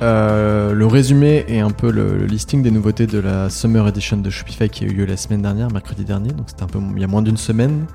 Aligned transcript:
euh, 0.00 0.72
le 0.74 0.86
résumé 0.86 1.44
et 1.48 1.60
un 1.60 1.70
peu 1.70 1.90
le, 1.90 2.16
le 2.18 2.26
listing 2.26 2.62
des 2.62 2.70
nouveautés 2.70 3.06
de 3.06 3.18
la 3.18 3.50
Summer 3.50 3.86
Edition 3.88 4.16
de 4.18 4.30
Shopify 4.30 4.68
qui 4.68 4.84
a 4.84 4.86
eu 4.86 4.90
lieu 4.92 5.06
la 5.06 5.16
semaine 5.16 5.42
dernière, 5.42 5.70
mercredi 5.70 6.04
dernier. 6.04 6.30
Donc 6.30 6.46
c'était 6.48 6.62
un 6.62 6.66
peu 6.68 6.78
il 6.94 7.00
y 7.00 7.04
a 7.04 7.08
moins 7.08 7.22
d'une 7.22 7.36
semaine, 7.36 7.86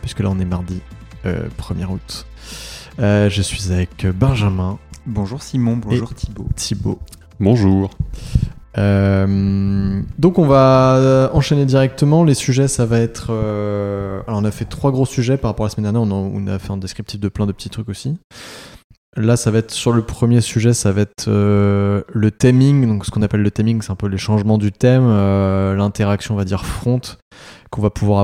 puisque 0.00 0.20
là 0.20 0.30
on 0.30 0.38
est 0.38 0.44
mardi 0.44 0.80
euh, 1.26 1.42
1er 1.58 1.86
août. 1.86 2.26
Euh, 2.98 3.28
je 3.30 3.42
suis 3.42 3.72
avec 3.72 4.06
Benjamin, 4.06 4.78
Bonjour 5.06 5.42
Simon, 5.42 5.76
bonjour 5.76 6.14
Thibaut. 6.14 6.46
Thibaut. 6.56 6.98
Bonjour. 7.40 7.90
Euh, 8.78 10.00
donc 10.18 10.38
on 10.38 10.46
va 10.46 11.30
enchaîner 11.32 11.64
directement. 11.64 12.22
Les 12.22 12.34
sujets, 12.34 12.68
ça 12.68 12.86
va 12.86 13.00
être. 13.00 13.28
euh, 13.30 14.20
alors 14.26 14.40
on 14.40 14.44
a 14.44 14.50
fait 14.50 14.66
trois 14.66 14.92
gros 14.92 15.06
sujets 15.06 15.36
par 15.36 15.50
rapport 15.50 15.64
à 15.64 15.68
la 15.68 15.74
semaine 15.74 15.90
dernière. 15.92 16.02
On 16.02 16.10
a, 16.10 16.14
on 16.14 16.46
a 16.46 16.58
fait 16.58 16.70
un 16.70 16.76
descriptif 16.76 17.18
de 17.18 17.28
plein 17.28 17.46
de 17.46 17.52
petits 17.52 17.70
trucs 17.70 17.88
aussi. 17.88 18.16
Là, 19.16 19.36
ça 19.36 19.50
va 19.50 19.58
être 19.58 19.72
sur 19.72 19.92
le 19.92 20.02
premier 20.02 20.40
sujet, 20.40 20.72
ça 20.72 20.92
va 20.92 21.00
être 21.00 21.26
euh, 21.26 22.02
le 22.12 22.30
theming. 22.30 22.86
Donc 22.86 23.04
ce 23.04 23.10
qu'on 23.10 23.22
appelle 23.22 23.42
le 23.42 23.50
theming, 23.50 23.82
c'est 23.82 23.90
un 23.90 23.96
peu 23.96 24.06
les 24.06 24.18
changements 24.18 24.56
du 24.56 24.70
thème, 24.70 25.04
euh, 25.04 25.74
l'interaction, 25.74 26.34
on 26.34 26.36
va 26.36 26.44
dire 26.44 26.64
front, 26.64 27.00
qu'on 27.70 27.82
va 27.82 27.90
pouvoir 27.90 28.20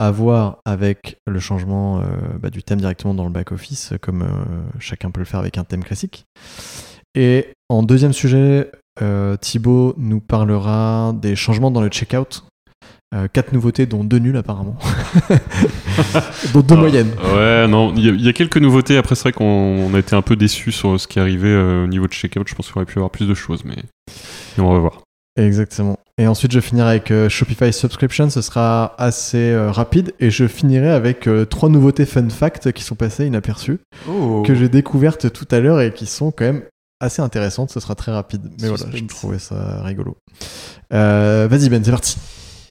avoir 0.00 0.58
avec 0.64 1.18
le 1.26 1.38
changement 1.38 2.00
euh, 2.00 2.02
bah, 2.40 2.50
du 2.50 2.64
thème 2.64 2.80
directement 2.80 3.14
dans 3.14 3.24
le 3.24 3.30
back 3.30 3.52
office, 3.52 3.92
comme 4.00 4.26
chacun 4.80 5.12
peut 5.12 5.20
le 5.20 5.26
faire 5.26 5.40
avec 5.40 5.58
un 5.58 5.64
thème 5.64 5.84
classique. 5.84 6.24
Et 7.14 7.52
en 7.68 7.84
deuxième 7.84 8.12
sujet, 8.12 8.72
Thibaut 9.40 9.94
nous 9.96 10.20
parlera 10.20 11.12
des 11.14 11.36
changements 11.36 11.70
dans 11.70 11.82
le 11.82 11.88
checkout. 11.88 12.44
Euh, 13.14 13.28
quatre 13.32 13.52
nouveautés, 13.52 13.86
dont 13.86 14.02
deux 14.02 14.18
nulles 14.18 14.36
apparemment. 14.36 14.76
dont 16.52 16.60
deux 16.62 16.74
Ah, 16.74 16.80
moyennes. 16.80 17.10
Ouais, 17.34 17.68
non, 17.68 17.94
il 17.96 18.04
y, 18.04 18.08
a- 18.08 18.12
il 18.12 18.20
y 18.24 18.28
a 18.28 18.32
quelques 18.32 18.56
nouveautés. 18.56 18.96
Après, 18.96 19.14
c'est 19.14 19.22
vrai 19.22 19.32
qu'on 19.32 19.44
on 19.44 19.94
a 19.94 19.98
été 20.00 20.16
un 20.16 20.22
peu 20.22 20.34
déçus 20.36 20.72
sur 20.72 20.98
ce 21.00 21.06
qui 21.06 21.20
arrivait 21.20 21.48
euh, 21.48 21.84
au 21.84 21.86
niveau 21.86 22.06
de 22.08 22.12
checkout. 22.12 22.42
Je 22.48 22.54
pense 22.54 22.66
qu'il 22.66 22.76
aurait 22.76 22.86
pu 22.86 22.94
y 22.94 22.98
avoir 22.98 23.10
plus 23.10 23.28
de 23.28 23.34
choses, 23.34 23.64
mais, 23.64 23.76
on 24.58 24.72
va 24.72 24.78
voir. 24.80 25.02
Exactement. 25.36 25.98
Et 26.18 26.26
ensuite, 26.26 26.52
je 26.52 26.60
finirai 26.60 26.88
avec 26.90 27.10
euh, 27.10 27.28
Shopify 27.28 27.72
Subscription. 27.72 28.30
Ce 28.30 28.40
sera 28.42 28.94
assez 28.98 29.50
euh, 29.52 29.70
rapide. 29.70 30.12
Et 30.20 30.30
je 30.30 30.46
finirai 30.48 30.90
avec 30.90 31.26
euh, 31.28 31.44
trois 31.44 31.68
nouveautés 31.68 32.06
fun 32.06 32.28
fact 32.30 32.72
qui 32.72 32.82
sont 32.82 32.94
passées 32.96 33.26
inaperçues, 33.26 33.78
Oh. 34.08 34.42
que 34.46 34.54
j'ai 34.54 34.68
découvertes 34.68 35.32
tout 35.32 35.46
à 35.50 35.60
l'heure 35.60 35.80
et 35.80 35.92
qui 35.92 36.06
sont 36.06 36.30
quand 36.32 36.44
même 36.44 36.62
assez 37.00 37.20
intéressantes. 37.22 37.70
Ce 37.70 37.80
sera 37.80 37.94
très 37.94 38.12
rapide. 38.12 38.42
Mais 38.60 38.68
voilà, 38.68 38.84
je 38.92 39.04
trouvais 39.04 39.38
ça 39.40 39.82
rigolo. 39.82 40.16
Euh, 40.92 41.46
Vas-y, 41.50 41.68
Ben, 41.68 41.82
c'est 41.84 41.90
parti. 41.90 42.16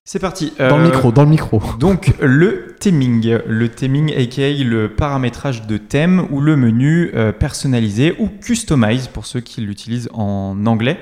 C'est 0.06 0.20
parti. 0.20 0.52
Dans 0.60 0.78
le 0.78 0.84
Euh, 0.84 0.88
micro, 0.88 1.12
dans 1.14 1.24
le 1.24 1.30
micro. 1.30 1.62
Donc 1.80 2.14
le 2.20 2.76
theming, 2.78 3.38
le 3.48 3.70
theming 3.70 4.14
aka 4.14 4.52
le 4.52 4.90
paramétrage 4.90 5.66
de 5.66 5.78
thème 5.78 6.28
ou 6.30 6.42
le 6.42 6.58
menu 6.58 7.12
euh, 7.16 7.32
personnalisé 7.32 8.14
ou 8.20 8.28
customize 8.28 9.08
pour 9.08 9.26
ceux 9.26 9.40
qui 9.40 9.62
l'utilisent 9.62 10.10
en 10.14 10.66
anglais. 10.66 11.00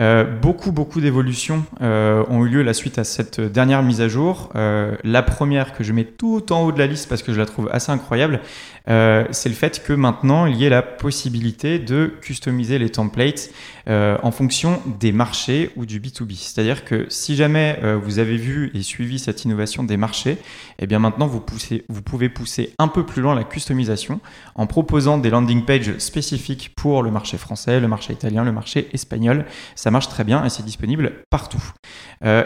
Euh, 0.00 0.24
beaucoup 0.24 0.72
beaucoup 0.72 1.00
d'évolutions 1.00 1.64
euh, 1.80 2.24
ont 2.28 2.44
eu 2.44 2.48
lieu 2.48 2.62
la 2.62 2.74
suite 2.74 2.98
à 2.98 3.04
cette 3.04 3.40
dernière 3.40 3.82
mise 3.82 4.00
à 4.00 4.08
jour. 4.08 4.50
Euh, 4.56 4.96
la 5.04 5.22
première 5.22 5.72
que 5.72 5.84
je 5.84 5.92
mets 5.92 6.04
tout 6.04 6.52
en 6.52 6.62
haut 6.64 6.72
de 6.72 6.80
la 6.80 6.88
liste 6.88 7.08
parce 7.08 7.22
que 7.22 7.32
je 7.32 7.38
la 7.38 7.46
trouve 7.46 7.68
assez 7.72 7.92
incroyable, 7.92 8.40
euh, 8.86 9.24
c'est 9.30 9.48
le 9.48 9.54
fait 9.54 9.82
que 9.82 9.94
maintenant 9.94 10.44
il 10.44 10.56
y 10.56 10.66
ait 10.66 10.70
la 10.70 10.82
possibilité 10.82 11.78
de 11.78 12.12
customiser 12.20 12.78
les 12.78 12.90
templates 12.90 13.48
euh, 13.88 14.18
en 14.22 14.30
fonction 14.30 14.82
des 15.00 15.10
marchés 15.10 15.70
ou 15.76 15.86
du 15.86 16.00
B2B. 16.00 16.36
C'est-à-dire 16.36 16.84
que 16.84 17.06
si 17.08 17.34
jamais 17.34 17.78
euh, 17.82 17.96
vous 17.96 18.18
avez 18.18 18.36
vu 18.36 18.70
et 18.74 18.82
suivi 18.82 19.18
cette 19.18 19.44
innovation 19.44 19.84
des 19.84 19.96
marchés, 19.96 20.36
eh 20.78 20.86
bien 20.86 20.98
maintenant 20.98 21.26
vous, 21.26 21.42
vous 21.88 22.02
pouvez 22.02 22.28
pousser 22.28 22.74
un 22.78 22.88
peu 22.88 23.06
plus 23.06 23.22
loin 23.22 23.34
la 23.34 23.44
customisation 23.44 24.20
en 24.54 24.66
proposant 24.66 25.16
des 25.16 25.30
landing 25.30 25.64
pages 25.64 25.96
spécifiques 25.98 26.74
pour 26.76 27.02
le 27.02 27.10
marché 27.10 27.38
français, 27.38 27.80
le 27.80 27.88
marché 27.88 28.12
italien, 28.12 28.44
le 28.44 28.52
marché 28.52 28.88
espagnol. 28.92 29.46
Ça 29.76 29.90
marche 29.90 30.08
très 30.08 30.24
bien 30.24 30.44
et 30.44 30.50
c'est 30.50 30.64
disponible 30.64 31.12
partout. 31.30 31.62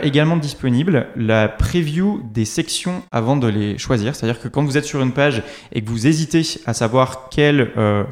Également 0.03 0.37
disponible 0.37 1.07
la 1.15 1.49
preview 1.49 2.21
des 2.33 2.45
sections 2.45 3.03
avant 3.13 3.37
de 3.37 3.47
les 3.47 3.79
choisir. 3.79 4.17
C'est-à-dire 4.17 4.41
que 4.41 4.49
quand 4.49 4.65
vous 4.65 4.77
êtes 4.77 4.85
sur 4.85 5.01
une 5.01 5.13
page 5.13 5.43
et 5.73 5.83
que 5.83 5.89
vous 5.89 6.09
hésitez 6.09 6.28
à 6.67 6.75
savoir 6.75 7.29
quelle, 7.31 7.73
euh, 7.77 8.05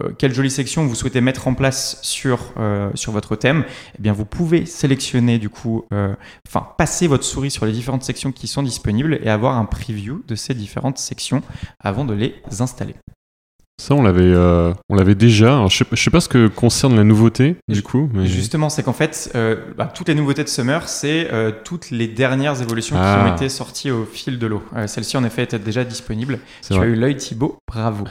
euh, 0.00 0.10
quelle 0.18 0.34
jolie 0.34 0.50
section 0.50 0.86
vous 0.86 0.94
souhaitez 0.94 1.20
mettre 1.20 1.48
en 1.48 1.54
place 1.54 1.98
sur, 2.02 2.52
euh, 2.58 2.90
sur 2.94 3.12
votre 3.12 3.36
thème, 3.36 3.64
eh 3.98 4.02
bien 4.02 4.12
vous 4.12 4.24
pouvez 4.24 4.66
sélectionner 4.66 5.38
du 5.38 5.48
coup, 5.48 5.86
enfin 6.48 6.66
passer 6.78 7.06
votre 7.06 7.24
souris 7.24 7.50
sur 7.50 7.66
les 7.66 7.72
différentes 7.72 8.02
sections 8.02 8.32
qui 8.32 8.46
sont 8.46 8.62
disponibles 8.62 9.18
et 9.22 9.28
avoir 9.28 9.56
un 9.56 9.64
preview 9.64 10.22
de 10.28 10.34
ces 10.34 10.54
différentes 10.54 10.98
sections 10.98 11.42
avant 11.80 12.04
de 12.04 12.14
les 12.14 12.34
installer. 12.60 12.94
Ça, 13.82 13.96
on 13.96 14.02
l'avait, 14.02 14.22
euh, 14.22 14.72
on 14.88 14.94
l'avait 14.94 15.16
déjà. 15.16 15.54
Alors, 15.54 15.68
je, 15.68 15.78
sais, 15.78 15.84
je 15.90 16.00
sais 16.00 16.10
pas 16.10 16.20
ce 16.20 16.28
que 16.28 16.46
concerne 16.46 16.94
la 16.94 17.02
nouveauté, 17.02 17.56
du 17.66 17.82
coup. 17.82 18.08
Mais... 18.14 18.26
Justement, 18.26 18.68
c'est 18.68 18.84
qu'en 18.84 18.92
fait, 18.92 19.32
euh, 19.34 19.56
bah, 19.76 19.90
toutes 19.92 20.06
les 20.06 20.14
nouveautés 20.14 20.44
de 20.44 20.48
Summer, 20.48 20.88
c'est 20.88 21.28
euh, 21.32 21.50
toutes 21.64 21.90
les 21.90 22.06
dernières 22.06 22.62
évolutions 22.62 22.94
qui 22.94 23.02
Ah. 23.04 23.26
ont 23.28 23.34
été 23.34 23.48
sorties 23.48 23.90
au 23.90 24.04
fil 24.04 24.38
de 24.38 24.46
l'eau. 24.46 24.62
Celle-ci, 24.86 25.16
en 25.16 25.24
effet, 25.24 25.42
était 25.42 25.58
déjà 25.58 25.82
disponible. 25.82 26.38
Tu 26.64 26.74
as 26.74 26.84
eu 26.84 26.94
l'œil 26.94 27.16
Thibaut, 27.16 27.56
bravo. 27.66 28.04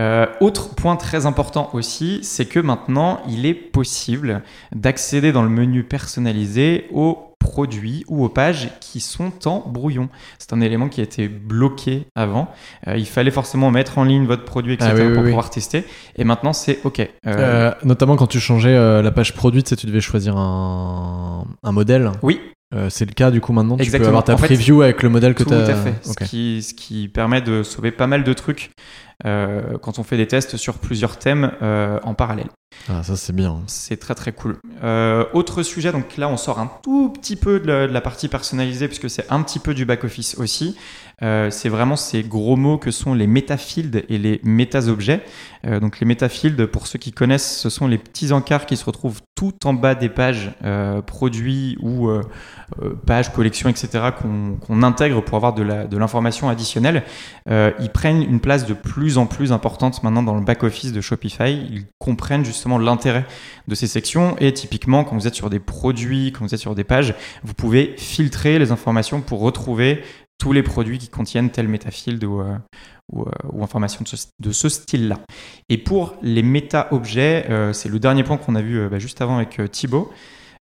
Euh, 0.00 0.26
autre 0.40 0.74
point 0.74 0.96
très 0.96 1.26
important 1.26 1.68
aussi, 1.74 2.20
c'est 2.22 2.46
que 2.46 2.58
maintenant, 2.58 3.20
il 3.28 3.44
est 3.44 3.54
possible 3.54 4.42
d'accéder 4.74 5.32
dans 5.32 5.42
le 5.42 5.48
menu 5.50 5.84
personnalisé 5.84 6.86
aux 6.92 7.33
produits 7.44 8.04
ou 8.08 8.24
aux 8.24 8.30
pages 8.30 8.70
qui 8.80 9.00
sont 9.00 9.30
en 9.46 9.60
brouillon. 9.68 10.08
C'est 10.38 10.54
un 10.54 10.62
élément 10.62 10.88
qui 10.88 11.00
a 11.02 11.04
été 11.04 11.28
bloqué 11.28 12.06
avant. 12.14 12.48
Euh, 12.88 12.96
il 12.96 13.06
fallait 13.06 13.30
forcément 13.30 13.70
mettre 13.70 13.98
en 13.98 14.04
ligne 14.04 14.24
votre 14.24 14.44
produit, 14.44 14.72
etc. 14.74 14.90
Ah 14.92 14.96
oui, 14.96 15.02
oui, 15.08 15.12
pour 15.14 15.22
oui. 15.24 15.28
pouvoir 15.28 15.50
tester. 15.50 15.84
Et 16.16 16.24
maintenant, 16.24 16.54
c'est 16.54 16.78
OK. 16.84 17.00
Euh, 17.00 17.08
Euh, 17.26 17.72
notamment 17.84 18.16
quand 18.16 18.26
tu 18.26 18.40
changeais 18.40 19.02
la 19.02 19.10
page 19.12 19.34
produit, 19.34 19.62
tu 19.62 19.86
devais 19.86 20.00
choisir 20.00 20.36
un, 20.36 21.44
un 21.62 21.72
modèle. 21.72 22.10
oui, 22.22 22.40
Euh, 22.74 22.90
c'est 22.90 23.04
le 23.04 23.12
cas 23.12 23.30
du 23.30 23.40
coup 23.40 23.52
maintenant. 23.52 23.76
Tu 23.76 23.90
peux 23.90 24.06
avoir 24.06 24.24
ta 24.24 24.34
En 24.34 24.36
fait, 24.36 24.46
preview 24.46 24.82
avec 24.82 25.02
le 25.02 25.08
modèle 25.08 25.34
que 25.34 25.42
Tout 25.42 25.50
tu 25.50 25.54
as. 25.56 25.60
à 25.68 25.74
fait. 25.74 25.94
Ce, 26.02 26.24
qui, 26.24 26.62
ce 26.62 26.74
qui 26.74 27.08
permet 27.08 27.40
de 27.40 27.62
sauver 27.62 27.90
pas 27.90 28.06
mal 28.06 28.24
de 28.24 28.32
trucs 28.32 28.70
euh, 29.24 29.78
quand 29.78 29.98
on 29.98 30.02
fait 30.02 30.16
des 30.16 30.26
tests 30.26 30.56
sur 30.56 30.78
plusieurs 30.78 31.18
thèmes 31.18 31.52
euh, 31.62 32.00
en 32.02 32.14
parallèle. 32.14 32.48
Ah, 32.88 33.02
ça 33.04 33.16
c'est 33.16 33.34
bien. 33.34 33.62
C'est 33.68 33.98
très 33.98 34.14
très 34.14 34.32
cool. 34.32 34.58
Autre 35.32 35.62
sujet, 35.62 35.92
donc 35.92 36.16
là 36.16 36.28
on 36.28 36.36
sort 36.36 36.58
un 36.58 36.70
tout 36.82 37.10
petit 37.10 37.36
peu 37.36 37.60
de 37.60 37.66
la, 37.66 37.86
de 37.86 37.92
la 37.92 38.00
partie 38.00 38.28
personnalisée 38.28 38.88
puisque 38.88 39.08
c'est 39.08 39.30
un 39.30 39.42
petit 39.42 39.60
peu 39.60 39.74
du 39.74 39.84
back-office 39.84 40.36
aussi. 40.38 40.76
Euh, 41.24 41.50
c'est 41.50 41.68
vraiment 41.68 41.96
ces 41.96 42.22
gros 42.22 42.56
mots 42.56 42.78
que 42.78 42.90
sont 42.90 43.14
les 43.14 43.26
métafields 43.26 44.04
et 44.08 44.18
les 44.18 44.40
métasobjets. 44.44 45.22
Euh, 45.66 45.80
donc 45.80 46.00
les 46.00 46.06
métafields, 46.06 46.66
pour 46.66 46.86
ceux 46.86 46.98
qui 46.98 47.12
connaissent, 47.12 47.58
ce 47.58 47.70
sont 47.70 47.86
les 47.86 47.98
petits 47.98 48.32
encarts 48.32 48.66
qui 48.66 48.76
se 48.76 48.84
retrouvent 48.84 49.22
tout 49.34 49.66
en 49.66 49.74
bas 49.74 49.94
des 49.94 50.08
pages 50.08 50.52
euh, 50.64 51.00
produits 51.02 51.76
ou 51.80 52.08
euh, 52.08 52.22
pages, 53.06 53.32
collections, 53.32 53.68
etc. 53.68 54.10
qu'on 54.20 54.82
intègre 54.82 55.22
pour 55.22 55.36
avoir 55.36 55.54
de 55.54 55.96
l'information 55.96 56.48
additionnelle. 56.48 57.02
Ils 57.48 57.90
prennent 57.92 58.22
une 58.22 58.40
place 58.40 58.66
de 58.66 58.74
plus 58.74 59.18
en 59.18 59.26
plus 59.26 59.52
importante 59.52 60.02
maintenant 60.02 60.22
dans 60.22 60.34
le 60.34 60.44
back-office 60.44 60.92
de 60.92 61.00
Shopify. 61.00 61.52
Ils 61.52 61.84
comprennent 61.98 62.44
justement 62.44 62.78
l'intérêt 62.78 63.24
de 63.68 63.74
ces 63.74 63.86
sections 63.86 64.36
et 64.38 64.52
typiquement 64.52 65.04
quand 65.04 65.16
vous 65.16 65.26
êtes 65.26 65.34
sur 65.34 65.50
des 65.50 65.60
produits, 65.60 66.32
quand 66.32 66.44
vous 66.44 66.54
êtes 66.54 66.60
sur 66.60 66.74
des 66.74 66.84
pages, 66.84 67.14
vous 67.42 67.54
pouvez 67.54 67.94
filtrer 67.96 68.58
les 68.58 68.72
informations 68.72 69.20
pour 69.20 69.40
retrouver 69.40 70.02
tous 70.38 70.52
les 70.52 70.62
produits 70.62 70.98
qui 70.98 71.08
contiennent 71.08 71.50
tel 71.50 71.68
métafield 71.68 72.22
ou, 72.24 72.40
euh, 72.40 72.56
ou, 73.12 73.22
euh, 73.22 73.30
ou 73.52 73.62
informations 73.62 74.04
de 74.40 74.52
ce, 74.52 74.68
style-là. 74.68 75.18
Et 75.68 75.78
pour 75.78 76.16
les 76.22 76.42
méta-objets, 76.42 77.46
euh, 77.50 77.72
c'est 77.72 77.88
le 77.88 77.98
dernier 77.98 78.24
point 78.24 78.36
qu'on 78.36 78.54
a 78.54 78.62
vu 78.62 78.88
bah, 78.88 78.98
juste 78.98 79.20
avant 79.20 79.36
avec 79.36 79.60
Thibaut. 79.70 80.12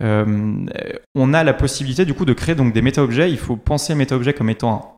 On 0.01 1.33
a 1.33 1.44
la 1.44 1.54
possibilité 1.54 2.06
du 2.06 2.13
coup 2.13 2.25
de 2.25 2.33
créer 2.33 2.56
donc 2.56 2.74
des 2.74 2.81
méta-objets. 2.81 3.31
Il 3.31 3.38
faut 3.38 3.57
penser 3.57 3.95
méta-objet 3.95 4.33
comme 4.33 4.50
étant 4.50 4.95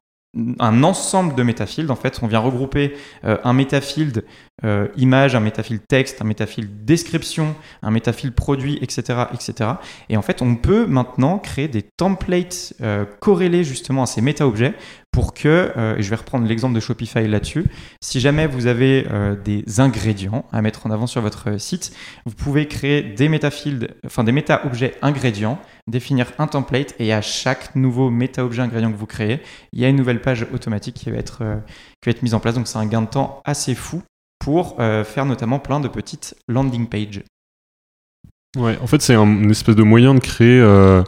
un, 0.60 0.84
ensemble 0.84 1.36
de 1.36 1.44
métafields. 1.44 1.92
En 1.92 1.96
fait, 1.96 2.20
on 2.22 2.28
vient 2.28 2.40
regrouper 2.40 2.94
euh, 3.26 3.38
un 3.44 3.54
métafield 3.54 4.24
euh, 4.64 4.88
image, 4.96 5.36
un 5.36 5.40
métafield 5.40 5.82
texte, 5.88 6.22
un 6.22 6.26
métafield 6.26 6.86
description, 6.86 7.56
un 7.82 7.92
métafield 7.92 8.34
produit, 8.34 8.78
etc., 8.82 9.26
etc. 9.34 9.72
Et 10.10 10.18
en 10.18 10.22
fait, 10.22 10.42
on 10.42 10.56
peut 10.56 10.86
maintenant 10.86 11.38
créer 11.38 11.68
des 11.68 11.82
templates 11.82 12.74
euh, 12.82 13.06
corrélés 13.20 13.64
justement 13.64 14.04
à 14.04 14.06
ces 14.06 14.22
méta-objets 14.22 14.74
pour 15.12 15.34
que, 15.34 15.74
et 15.98 16.02
je 16.02 16.10
vais 16.10 16.16
reprendre 16.16 16.48
l'exemple 16.48 16.74
de 16.74 16.80
Shopify 16.80 17.28
là-dessus, 17.28 17.66
si 18.00 18.22
jamais 18.22 18.48
vous 18.48 18.68
avez 18.68 19.06
des 19.44 19.82
ingrédients 19.82 20.46
à 20.54 20.62
mettre 20.62 20.88
en 20.88 20.90
avant 20.90 21.06
sur 21.06 21.20
votre 21.20 21.60
site, 21.60 21.94
vous 22.26 22.34
pouvez 22.34 22.66
créer 22.70 23.02
des 23.02 23.28
métafields, 23.28 23.90
enfin 24.06 24.24
des 24.24 24.32
méta-objets 24.32 24.96
ingrédients, 25.02 25.60
définir 25.92 26.32
un 26.40 26.48
template 26.48 26.96
et 27.00 27.14
à 27.14 27.22
chaque 27.22 27.76
nouveau 27.76 28.10
méta-objet 28.10 28.62
ingrédient 28.62 28.92
que 28.92 28.98
vous 28.98 29.06
créez, 29.06 29.42
il 29.74 29.80
y 29.80 29.86
a 29.86 29.90
une 29.90 29.96
nouvelle 29.98 30.22
page 30.22 30.48
automatique 30.54 30.96
qui 30.96 31.12
va 31.12 31.18
être, 31.18 31.40
euh, 31.44 31.58
mise 32.24 32.34
en 32.34 32.40
place. 32.40 32.56
Donc 32.56 32.68
c'est 32.68 32.78
un 32.80 32.86
gain 32.88 33.02
de 33.04 33.08
temps 33.08 33.42
assez 33.46 33.76
fou 33.76 34.02
pour 34.40 34.78
euh, 34.80 35.04
faire 35.04 35.26
notamment 35.26 35.60
plein 35.60 35.80
de 35.80 35.88
petites 35.88 36.36
landing 36.48 36.88
pages. 36.88 37.22
Ouais, 38.58 38.78
en 38.82 38.88
fait, 38.88 39.02
c'est 39.02 39.16
un- 39.16 39.24
une 39.44 39.52
espèce 39.52 39.76
de 39.76 39.84
moyen 39.84 40.14
de 40.16 40.20
créer 40.20 40.60
euh, 40.60 41.04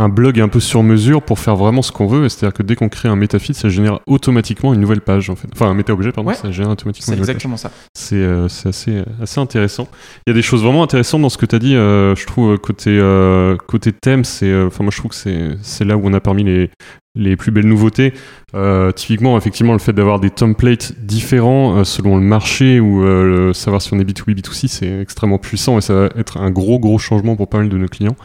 un 0.00 0.08
blog 0.08 0.40
un 0.40 0.48
peu 0.48 0.60
sur 0.60 0.82
mesure 0.82 1.20
pour 1.22 1.38
faire 1.38 1.56
vraiment 1.56 1.82
ce 1.82 1.92
qu'on 1.92 2.06
veut. 2.06 2.28
C'est-à-dire 2.28 2.54
que 2.56 2.62
dès 2.62 2.74
qu'on 2.74 2.88
crée 2.88 3.08
un 3.08 3.16
métafeed, 3.16 3.54
ça 3.54 3.68
génère 3.68 4.00
automatiquement 4.06 4.72
une 4.72 4.80
nouvelle 4.80 5.02
page. 5.02 5.28
En 5.30 5.36
fait. 5.36 5.46
Enfin, 5.52 5.68
un 5.70 5.74
méta-objet, 5.74 6.10
pardon, 6.10 6.30
Ouais. 6.30 6.34
ça 6.36 6.50
génère 6.50 6.70
automatiquement 6.70 7.06
C'est 7.06 7.12
une 7.12 7.20
nouvelle 7.20 7.36
page. 7.36 7.44
exactement 7.44 7.56
ça. 7.56 7.70
C'est 7.94 8.16
euh, 8.16 8.48
c'est 8.48 8.68
assez, 8.70 9.02
assez 9.22 9.40
intéressant. 9.40 9.88
Il 10.26 10.30
y 10.30 10.32
a 10.32 10.34
des 10.34 10.42
choses 10.42 10.62
vraiment 10.64 10.82
intéressantes 10.82 11.20
dans 11.22 11.28
ce 11.28 11.36
que 11.38 11.46
tu 11.46 11.54
as 11.54 11.58
dit, 11.58 11.76
euh, 11.76 12.14
je 12.16 12.26
trouve, 12.26 12.52
euh, 12.52 12.56
côté, 12.56 12.90
euh, 12.98 13.56
côté 13.66 13.92
thème. 13.92 14.24
c'est, 14.24 14.46
euh, 14.50 14.66
Enfin, 14.68 14.84
moi, 14.84 14.90
je 14.90 14.98
trouve 14.98 15.10
que 15.10 15.16
c'est 15.16 15.50
c'est 15.62 15.84
là 15.84 15.96
où 15.96 16.00
on 16.04 16.12
a 16.14 16.20
parmi 16.20 16.44
les, 16.44 16.70
les 17.14 17.36
plus 17.36 17.50
belles 17.52 17.66
nouveautés. 17.68 18.14
Euh, 18.54 18.92
typiquement, 18.92 19.36
effectivement, 19.36 19.74
le 19.74 19.78
fait 19.80 19.92
d'avoir 19.92 20.18
des 20.18 20.30
templates 20.30 20.94
différents 20.98 21.76
euh, 21.78 21.84
selon 21.84 22.16
le 22.16 22.22
marché 22.22 22.80
ou 22.80 23.04
euh, 23.04 23.48
le- 23.48 23.52
savoir 23.52 23.82
si 23.82 23.92
on 23.92 23.98
est 23.98 24.04
B2B, 24.04 24.34
B2C, 24.34 24.66
c'est 24.68 25.00
extrêmement 25.00 25.38
puissant 25.38 25.76
et 25.76 25.80
ça 25.82 25.92
va 25.94 26.08
être 26.16 26.38
un 26.38 26.50
gros, 26.50 26.78
gros 26.78 26.98
changement 26.98 27.36
pour 27.36 27.48
pas 27.48 27.58
mal 27.58 27.68
de 27.68 27.76
nos 27.76 27.88
clients. 27.88 28.16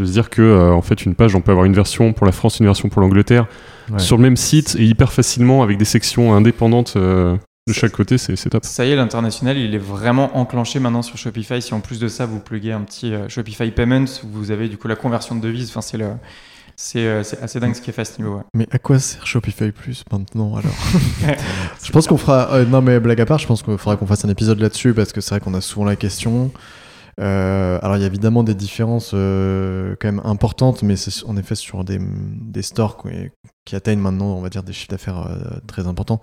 De 0.00 0.06
se 0.06 0.12
dire 0.12 0.30
que, 0.30 0.40
euh, 0.40 0.72
en 0.72 0.80
fait, 0.82 1.04
une 1.04 1.14
page, 1.14 1.34
on 1.34 1.40
peut 1.42 1.50
avoir 1.52 1.66
une 1.66 1.74
version 1.74 2.12
pour 2.14 2.24
la 2.26 2.32
France, 2.32 2.58
une 2.58 2.66
version 2.66 2.88
pour 2.88 3.00
l'Angleterre, 3.02 3.46
Ouais. 3.92 3.98
sur 3.98 4.16
le 4.16 4.22
même 4.22 4.36
site 4.36 4.76
et 4.78 4.84
hyper 4.84 5.12
facilement 5.12 5.62
avec 5.62 5.76
des 5.76 5.84
sections 5.84 6.32
indépendantes 6.34 6.94
euh, 6.96 7.36
de 7.66 7.72
chaque 7.72 7.92
côté, 7.92 8.18
c'est 8.18 8.36
top. 8.48 8.64
Ça 8.64 8.86
y 8.86 8.92
est, 8.92 8.96
l'international, 8.96 9.58
il 9.58 9.74
est 9.74 9.78
vraiment 9.78 10.36
enclenché 10.38 10.78
maintenant 10.80 11.02
sur 11.02 11.18
Shopify. 11.18 11.60
Si 11.60 11.74
en 11.74 11.80
plus 11.80 11.98
de 12.00 12.08
ça, 12.08 12.24
vous 12.24 12.38
pluguez 12.40 12.72
un 12.72 12.80
petit 12.80 13.12
euh, 13.12 13.28
Shopify 13.28 13.70
Payments, 13.70 14.06
vous 14.24 14.50
avez 14.52 14.68
du 14.68 14.76
coup 14.78 14.88
la 14.88 14.96
conversion 14.96 15.34
de 15.34 15.40
devise. 15.40 15.68
Enfin, 15.70 15.80
c'est 15.82 15.98
le, 15.98 16.06
c'est, 16.76 17.00
euh, 17.04 17.22
c'est 17.24 17.42
assez 17.42 17.60
dingue 17.60 17.74
ce 17.74 17.80
qui 17.82 17.90
est 17.90 17.92
fait 17.92 18.02
à 18.02 18.04
ce 18.06 18.18
niveau. 18.22 18.36
ouais. 18.36 18.42
Mais 18.54 18.66
à 18.70 18.78
quoi 18.78 18.98
sert 18.98 19.26
Shopify 19.26 19.70
Plus 19.72 20.04
maintenant 20.10 20.56
alors 20.56 20.72
Je 21.84 21.92
pense 21.92 22.06
qu'on 22.06 22.16
fera. 22.16 22.52
euh, 22.54 22.64
non, 22.64 22.80
mais 22.80 22.98
blague 23.00 23.20
à 23.20 23.26
part, 23.26 23.38
je 23.38 23.46
pense 23.46 23.62
qu'il 23.62 23.76
faudra 23.76 23.96
qu'on 23.96 24.06
fasse 24.06 24.24
un 24.24 24.28
épisode 24.30 24.60
là-dessus 24.60 24.94
parce 24.94 25.12
que 25.12 25.20
c'est 25.20 25.30
vrai 25.30 25.40
qu'on 25.40 25.54
a 25.54 25.60
souvent 25.60 25.84
la 25.84 25.96
question. 25.96 26.50
Euh, 27.20 27.78
alors, 27.82 27.96
il 27.96 28.00
y 28.00 28.04
a 28.04 28.06
évidemment 28.06 28.42
des 28.42 28.54
différences 28.54 29.12
euh, 29.14 29.94
quand 30.00 30.08
même 30.08 30.22
importantes, 30.24 30.82
mais 30.82 30.96
c'est 30.96 31.24
en 31.26 31.36
effet 31.36 31.54
sur 31.54 31.84
des, 31.84 31.98
des 32.00 32.62
stores 32.62 32.96
qui 33.70 33.76
atteignent 33.76 34.00
maintenant, 34.00 34.34
on 34.36 34.40
va 34.40 34.48
dire, 34.48 34.64
des 34.64 34.72
chiffres 34.72 34.90
d'affaires 34.90 35.28
euh, 35.28 35.58
très 35.68 35.86
importants. 35.86 36.20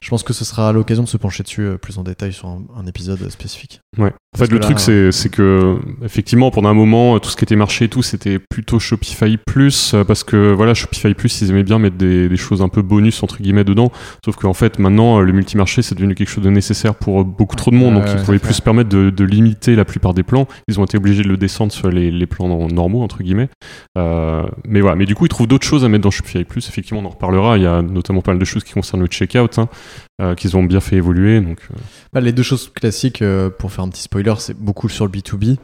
Je 0.00 0.10
pense 0.10 0.22
que 0.22 0.34
ce 0.34 0.44
sera 0.44 0.70
l'occasion 0.72 1.02
de 1.02 1.08
se 1.08 1.16
pencher 1.16 1.42
dessus 1.42 1.62
euh, 1.62 1.78
plus 1.78 1.96
en 1.96 2.02
détail 2.02 2.32
sur 2.32 2.46
un, 2.46 2.62
un 2.76 2.86
épisode 2.86 3.30
spécifique. 3.30 3.80
Ouais. 3.96 4.10
En 4.10 4.38
Parce 4.38 4.50
fait, 4.50 4.54
le 4.54 4.58
là, 4.60 4.66
truc, 4.66 4.78
c'est 4.78 5.12
c'est 5.12 5.30
que, 5.30 5.78
effectivement, 6.04 6.50
pendant 6.50 6.68
un 6.68 6.74
moment, 6.74 7.18
tout 7.20 7.30
ce 7.30 7.36
qui 7.36 7.44
était 7.44 7.56
marché 7.56 7.86
et 7.86 7.88
tout, 7.88 8.02
c'était 8.02 8.38
plutôt 8.38 8.78
Shopify 8.78 9.38
Plus, 9.38 9.94
euh, 9.94 10.04
parce 10.04 10.22
que, 10.22 10.52
voilà, 10.52 10.74
Shopify 10.74 11.14
Plus, 11.14 11.40
ils 11.40 11.50
aimaient 11.50 11.62
bien 11.62 11.78
mettre 11.78 11.96
des, 11.96 12.28
des 12.28 12.36
choses 12.36 12.60
un 12.60 12.68
peu 12.68 12.82
bonus, 12.82 13.22
entre 13.22 13.40
guillemets, 13.40 13.64
dedans. 13.64 13.90
Sauf 14.24 14.36
qu'en 14.36 14.52
fait, 14.52 14.78
maintenant, 14.78 15.20
euh, 15.20 15.22
le 15.22 15.32
multimarché, 15.32 15.80
c'est 15.80 15.94
devenu 15.94 16.14
quelque 16.14 16.28
chose 16.28 16.44
de 16.44 16.50
nécessaire 16.50 16.96
pour 16.96 17.20
euh, 17.20 17.24
beaucoup 17.24 17.56
trop 17.56 17.70
de 17.70 17.76
monde. 17.76 17.94
Donc, 17.94 18.04
ouais, 18.04 18.12
ils 18.14 18.22
pouvaient 18.22 18.38
plus 18.38 18.54
se 18.54 18.62
permettre 18.62 18.90
de, 18.90 19.08
de 19.08 19.24
limiter 19.24 19.74
la 19.74 19.86
plupart 19.86 20.12
des 20.12 20.24
plans. 20.24 20.46
Ils 20.68 20.78
ont 20.80 20.84
été 20.84 20.98
obligés 20.98 21.22
de 21.22 21.28
le 21.28 21.38
descendre 21.38 21.72
sur 21.72 21.88
les, 21.88 22.10
les 22.10 22.26
plans 22.26 22.48
nor- 22.48 22.70
normaux, 22.70 23.02
entre 23.02 23.22
guillemets. 23.22 23.48
Euh, 23.96 24.44
mais 24.66 24.82
voilà. 24.82 24.96
Mais 24.96 25.06
du 25.06 25.14
coup, 25.14 25.24
ils 25.24 25.30
trouvent 25.30 25.46
d'autres 25.46 25.66
choses 25.66 25.84
à 25.84 25.88
mettre 25.88 26.02
dans 26.02 26.10
Shopify 26.10 26.44
Plus. 26.44 26.68
Effectivement, 26.68 26.83
on 26.92 27.04
en 27.04 27.08
reparlera. 27.08 27.56
Il 27.56 27.62
y 27.62 27.66
a 27.66 27.82
notamment 27.82 28.20
pas 28.20 28.32
mal 28.32 28.38
de 28.38 28.44
choses 28.44 28.64
qui 28.64 28.72
concernent 28.72 29.02
le 29.02 29.06
checkout, 29.06 29.58
hein, 29.58 29.68
euh, 30.20 30.34
qu'ils 30.34 30.56
ont 30.56 30.62
bien 30.62 30.80
fait 30.80 30.96
évoluer. 30.96 31.40
Donc, 31.40 31.60
euh, 31.70 31.76
Bah, 32.12 32.20
les 32.20 32.32
deux 32.32 32.42
choses 32.42 32.70
classiques, 32.72 33.22
euh, 33.22 33.50
pour 33.50 33.72
faire 33.72 33.84
un 33.84 33.88
petit 33.88 34.02
spoiler, 34.02 34.34
c'est 34.38 34.56
beaucoup 34.58 34.88
sur 34.88 35.04
le 35.04 35.10
B2B. 35.10 35.56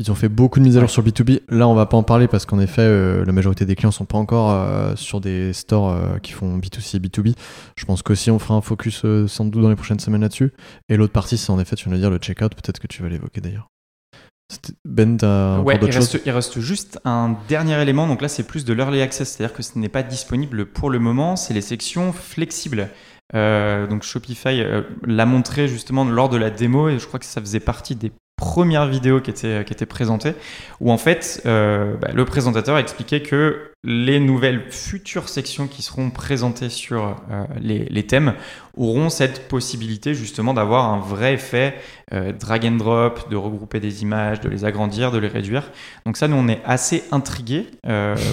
Ils 0.00 0.12
ont 0.12 0.14
fait 0.14 0.28
beaucoup 0.28 0.60
de 0.60 0.64
mises 0.64 0.76
à 0.76 0.80
jour 0.80 0.90
sur 0.90 1.02
le 1.02 1.10
B2B. 1.10 1.40
Là, 1.48 1.66
on 1.66 1.74
va 1.74 1.86
pas 1.86 1.96
en 1.96 2.04
parler 2.04 2.28
parce 2.28 2.46
qu'en 2.46 2.60
effet, 2.60 2.86
la 3.26 3.32
majorité 3.32 3.64
des 3.64 3.74
clients 3.74 3.90
sont 3.90 4.04
pas 4.04 4.16
encore 4.16 4.96
sur 4.96 5.20
des 5.20 5.52
stores 5.52 6.20
qui 6.22 6.30
font 6.30 6.56
B2C 6.56 6.98
et 6.98 7.00
B2B. 7.00 7.34
Je 7.76 7.84
pense 7.84 8.02
qu'aussi, 8.02 8.30
on 8.30 8.38
fera 8.38 8.54
un 8.54 8.60
focus 8.60 9.04
sans 9.26 9.44
doute 9.46 9.60
dans 9.60 9.70
les 9.70 9.74
prochaines 9.74 9.98
semaines 9.98 10.20
là-dessus. 10.20 10.52
Et 10.88 10.96
l'autre 10.96 11.12
partie, 11.12 11.36
c'est 11.36 11.50
en 11.50 11.58
effet, 11.58 11.74
tu 11.74 11.88
viens 11.88 11.96
de 11.96 12.00
dire 12.00 12.10
le 12.10 12.18
checkout. 12.18 12.50
Peut-être 12.50 12.78
que 12.78 12.86
tu 12.86 13.02
vas 13.02 13.08
l'évoquer 13.08 13.40
d'ailleurs. 13.40 13.66
Ben, 14.84 15.16
t'as 15.18 15.60
Ouais, 15.60 15.76
reste, 15.76 16.20
il 16.24 16.30
reste 16.30 16.60
juste 16.60 16.98
un 17.04 17.36
dernier 17.48 17.80
élément. 17.82 18.06
Donc 18.06 18.22
là, 18.22 18.28
c'est 18.28 18.44
plus 18.44 18.64
de 18.64 18.72
l'early 18.72 19.02
access, 19.02 19.30
c'est-à-dire 19.30 19.54
que 19.54 19.62
ce 19.62 19.78
n'est 19.78 19.90
pas 19.90 20.02
disponible 20.02 20.66
pour 20.66 20.90
le 20.90 20.98
moment. 20.98 21.36
C'est 21.36 21.54
les 21.54 21.60
sections 21.60 22.12
flexibles. 22.12 22.88
Euh, 23.34 23.86
donc 23.86 24.04
Shopify 24.04 24.62
euh, 24.62 24.82
l'a 25.06 25.26
montré 25.26 25.68
justement 25.68 26.04
lors 26.04 26.30
de 26.30 26.38
la 26.38 26.48
démo 26.48 26.88
et 26.88 26.98
je 26.98 27.06
crois 27.06 27.20
que 27.20 27.26
ça 27.26 27.42
faisait 27.42 27.60
partie 27.60 27.94
des 27.94 28.10
premières 28.38 28.86
vidéos 28.86 29.20
qui 29.20 29.30
étaient, 29.30 29.64
qui 29.64 29.72
étaient 29.74 29.84
présentées 29.84 30.32
où 30.80 30.90
en 30.90 30.96
fait 30.98 31.42
euh, 31.44 31.94
bah, 32.00 32.08
le 32.14 32.24
présentateur 32.24 32.78
expliquait 32.78 33.20
que 33.20 33.64
les 33.84 34.18
nouvelles 34.18 34.62
futures 34.70 35.28
sections 35.28 35.66
qui 35.68 35.82
seront 35.82 36.10
présentées 36.10 36.68
sur 36.68 37.16
euh, 37.30 37.44
les, 37.60 37.84
les 37.90 38.06
thèmes 38.06 38.34
auront 38.76 39.08
cette 39.08 39.48
possibilité 39.48 40.14
justement 40.14 40.52
d'avoir 40.54 40.92
un 40.92 40.98
vrai 40.98 41.34
effet 41.34 41.74
euh, 42.12 42.32
drag 42.32 42.64
and 42.66 42.72
drop, 42.76 43.28
de 43.30 43.36
regrouper 43.36 43.78
des 43.80 44.02
images, 44.02 44.40
de 44.40 44.48
les 44.48 44.64
agrandir, 44.64 45.10
de 45.12 45.18
les 45.18 45.28
réduire. 45.28 45.70
Donc 46.06 46.16
ça, 46.16 46.26
nous, 46.26 46.36
on 46.36 46.48
est 46.48 46.60
assez 46.64 47.04
intrigués 47.12 47.66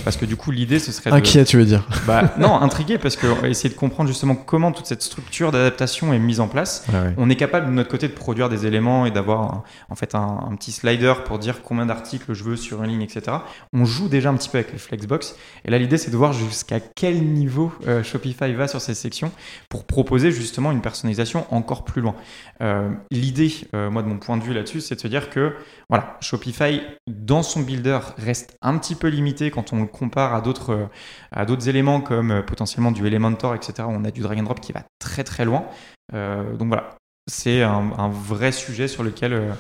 parce 0.04 0.18
que 0.18 0.26
du 0.26 0.36
coup, 0.36 0.52
l'idée, 0.52 0.80
ce 0.80 0.92
serait 0.92 1.10
de... 1.12 1.16
Inquiet, 1.16 1.46
tu 1.46 1.58
veux 1.58 1.66
dire 1.66 1.88
Bah, 2.08 2.34
non, 2.38 2.56
intrigués 2.62 2.98
parce 2.98 3.16
qu'on 3.16 3.34
va 3.34 3.50
essayer 3.50 3.70
de 3.70 3.76
comprendre 3.78 4.08
justement 4.08 4.36
comment 4.36 4.72
toute 4.72 4.86
cette 4.86 5.02
structure 5.02 5.52
d'adaptation 5.52 6.14
est 6.14 6.20
mise 6.20 6.40
en 6.40 6.48
place. 6.48 6.86
On 7.18 7.30
est 7.30 7.36
capable 7.36 7.68
de 7.68 7.72
notre 7.72 7.90
côté 7.90 8.08
de 8.08 8.14
produire 8.14 8.50
des 8.50 8.66
éléments 8.68 9.06
et 9.06 9.12
d'avoir 9.12 9.42
un- 9.42 9.64
en 9.96 9.98
fait 9.98 10.14
un, 10.14 10.54
petit 10.58 10.74
slider 10.74 11.14
pour 11.24 11.40
dire 11.40 11.64
combien 11.64 11.86
d'articles 11.86 12.34
je 12.34 12.44
veux 12.44 12.58
sur 12.58 12.84
une 12.84 12.90
ligne, 12.90 13.02
etc. 13.02 13.38
On 13.72 13.86
joue 13.86 14.10
déjà 14.10 14.30
un 14.30 14.36
petit 14.36 14.50
peu 14.50 14.58
avec 14.58 14.74
les 14.74 14.78
Flexbox 14.78 15.38
et 15.64 15.72
là 15.72 15.78
l'idée 15.78 15.98
c'est 15.98 16.12
de 16.12 16.18
voir 16.18 16.34
jusqu'à 16.34 16.82
quel 16.82 17.24
niveau 17.24 17.72
euh, 17.88 18.04
Shopify 18.04 18.54
va 18.54 18.68
sur 18.68 18.82
ces 18.82 18.94
sections 18.94 19.32
pour 19.70 19.86
proposer 19.86 20.32
justement 20.32 20.74
une 20.74 20.82
personnalisation 20.82 21.46
encore 21.50 21.86
plus 21.86 22.02
loin. 22.02 22.14
Euh, 22.62 22.92
l'idée, 23.10 23.54
euh, 23.74 23.90
moi 23.90 24.04
de 24.04 24.10
mon 24.10 24.18
point 24.18 24.36
de 24.36 24.44
vue 24.44 24.54
là-dessus, 24.54 24.82
c'est 24.82 24.96
de 24.96 25.00
se 25.00 25.08
dire 25.08 25.30
que 25.30 25.56
voilà, 25.88 26.18
Shopify 26.20 26.82
dans 27.08 27.42
son 27.42 27.62
builder 27.62 28.00
reste 28.18 28.58
un 28.62 28.78
petit 28.78 28.96
peu 28.96 29.08
limité 29.08 29.50
quand 29.50 29.72
on 29.72 29.80
le 29.80 29.88
compare 29.88 30.34
à 30.34 30.42
d'autres 30.42 31.70
éléments 31.70 32.02
comme 32.02 32.44
potentiellement 32.46 32.92
du 32.92 33.08
Elementor, 33.08 33.56
etc. 33.56 33.88
on 33.88 34.04
a 34.04 34.12
du 34.12 34.20
drag 34.20 34.40
and 34.40 34.44
drop 34.44 34.60
qui 34.60 34.74
va 34.74 34.84
très 35.00 35.24
très 35.24 35.46
loin. 35.46 35.64
Donc 36.12 36.68
voilà, 36.68 36.98
c'est 37.28 37.64
un, 37.64 38.10
vrai 38.10 38.52
sujet 38.52 38.88
sur 38.88 39.04
lequel 39.04 39.34
euh, 39.34 39.54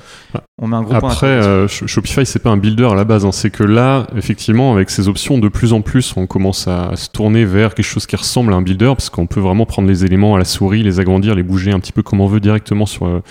on 0.61 0.67
met 0.67 0.77
un 0.77 0.83
gros 0.83 0.93
Après, 0.93 1.27
euh, 1.27 1.67
Sh- 1.67 1.85
Shopify, 1.85 2.25
c'est 2.25 2.39
pas 2.41 2.49
un 2.49 2.57
builder 2.57 2.85
à 2.85 2.95
la 2.95 3.03
base. 3.03 3.25
hein. 3.25 3.31
C'est 3.31 3.49
que 3.49 3.63
là, 3.63 4.07
effectivement, 4.15 4.71
avec 4.73 4.89
ces 4.89 5.07
options, 5.09 5.37
de 5.37 5.49
plus 5.49 5.73
en 5.73 5.81
plus, 5.81 6.15
on 6.15 6.27
commence 6.27 6.67
à, 6.67 6.95
se 6.95 7.09
tourner 7.09 7.43
vers 7.45 7.73
quelque 7.75 7.85
chose 7.85 8.05
qui 8.05 8.15
ressemble 8.15 8.53
à 8.53 8.55
un 8.55 8.61
builder, 8.61 8.93
parce 8.95 9.09
qu'on 9.09 9.27
peut 9.27 9.41
vraiment 9.41 9.65
prendre 9.65 9.87
les 9.87 10.05
éléments 10.05 10.35
à 10.35 10.37
la 10.39 10.45
souris, 10.45 10.81
les 10.83 10.99
agrandir, 10.99 11.35
les 11.35 11.43
bouger 11.43 11.71
un 11.71 11.79
petit 11.79 11.91
peu 11.91 12.03
comme 12.03 12.21
on 12.21 12.27
veut 12.27 12.39
directement 12.39 12.85
sur, 12.85 13.05
euh, 13.05 13.21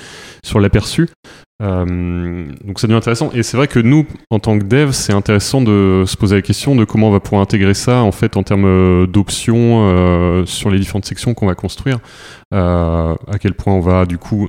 sur 0.45 0.61
l'aperçu. 0.61 1.09
Euh, 1.63 2.47
donc 2.65 2.81
ça 2.81 2.87
devient 2.89 2.99
intéressant. 2.99 3.31
Et 3.33 3.43
c'est 3.43 3.57
vrai 3.57 3.69
que 3.69 3.79
nous, 3.79 4.05
en 4.31 4.39
tant 4.41 4.59
que 4.59 4.65
dev, 4.65 4.91
c'est 4.91 5.13
intéressant 5.13 5.63
de 5.63 6.03
se 6.07 6.17
poser 6.17 6.35
la 6.37 6.43
question 6.43 6.75
de 6.75 6.85
comment 6.85 7.09
on 7.09 7.13
va 7.13 7.21
pouvoir 7.21 7.41
intégrer 7.43 7.75
ça 7.75 8.03
en 8.03 8.11
fait 8.13 8.37
en 8.37 8.43
termes 8.43 8.65
euh, 8.67 9.07
d'options 9.07 9.87
euh, 9.89 10.45
sur 10.47 10.69
les 10.69 10.79
différentes 10.81 11.05
sections 11.07 11.33
qu'on 11.33 11.47
va 11.47 11.55
construire. 11.55 12.01
Euh, 12.53 13.15
à 13.29 13.39
quel 13.39 13.55
point 13.55 13.73
on 13.73 13.81
va 13.81 14.05
du 14.05 14.19
coup 14.19 14.49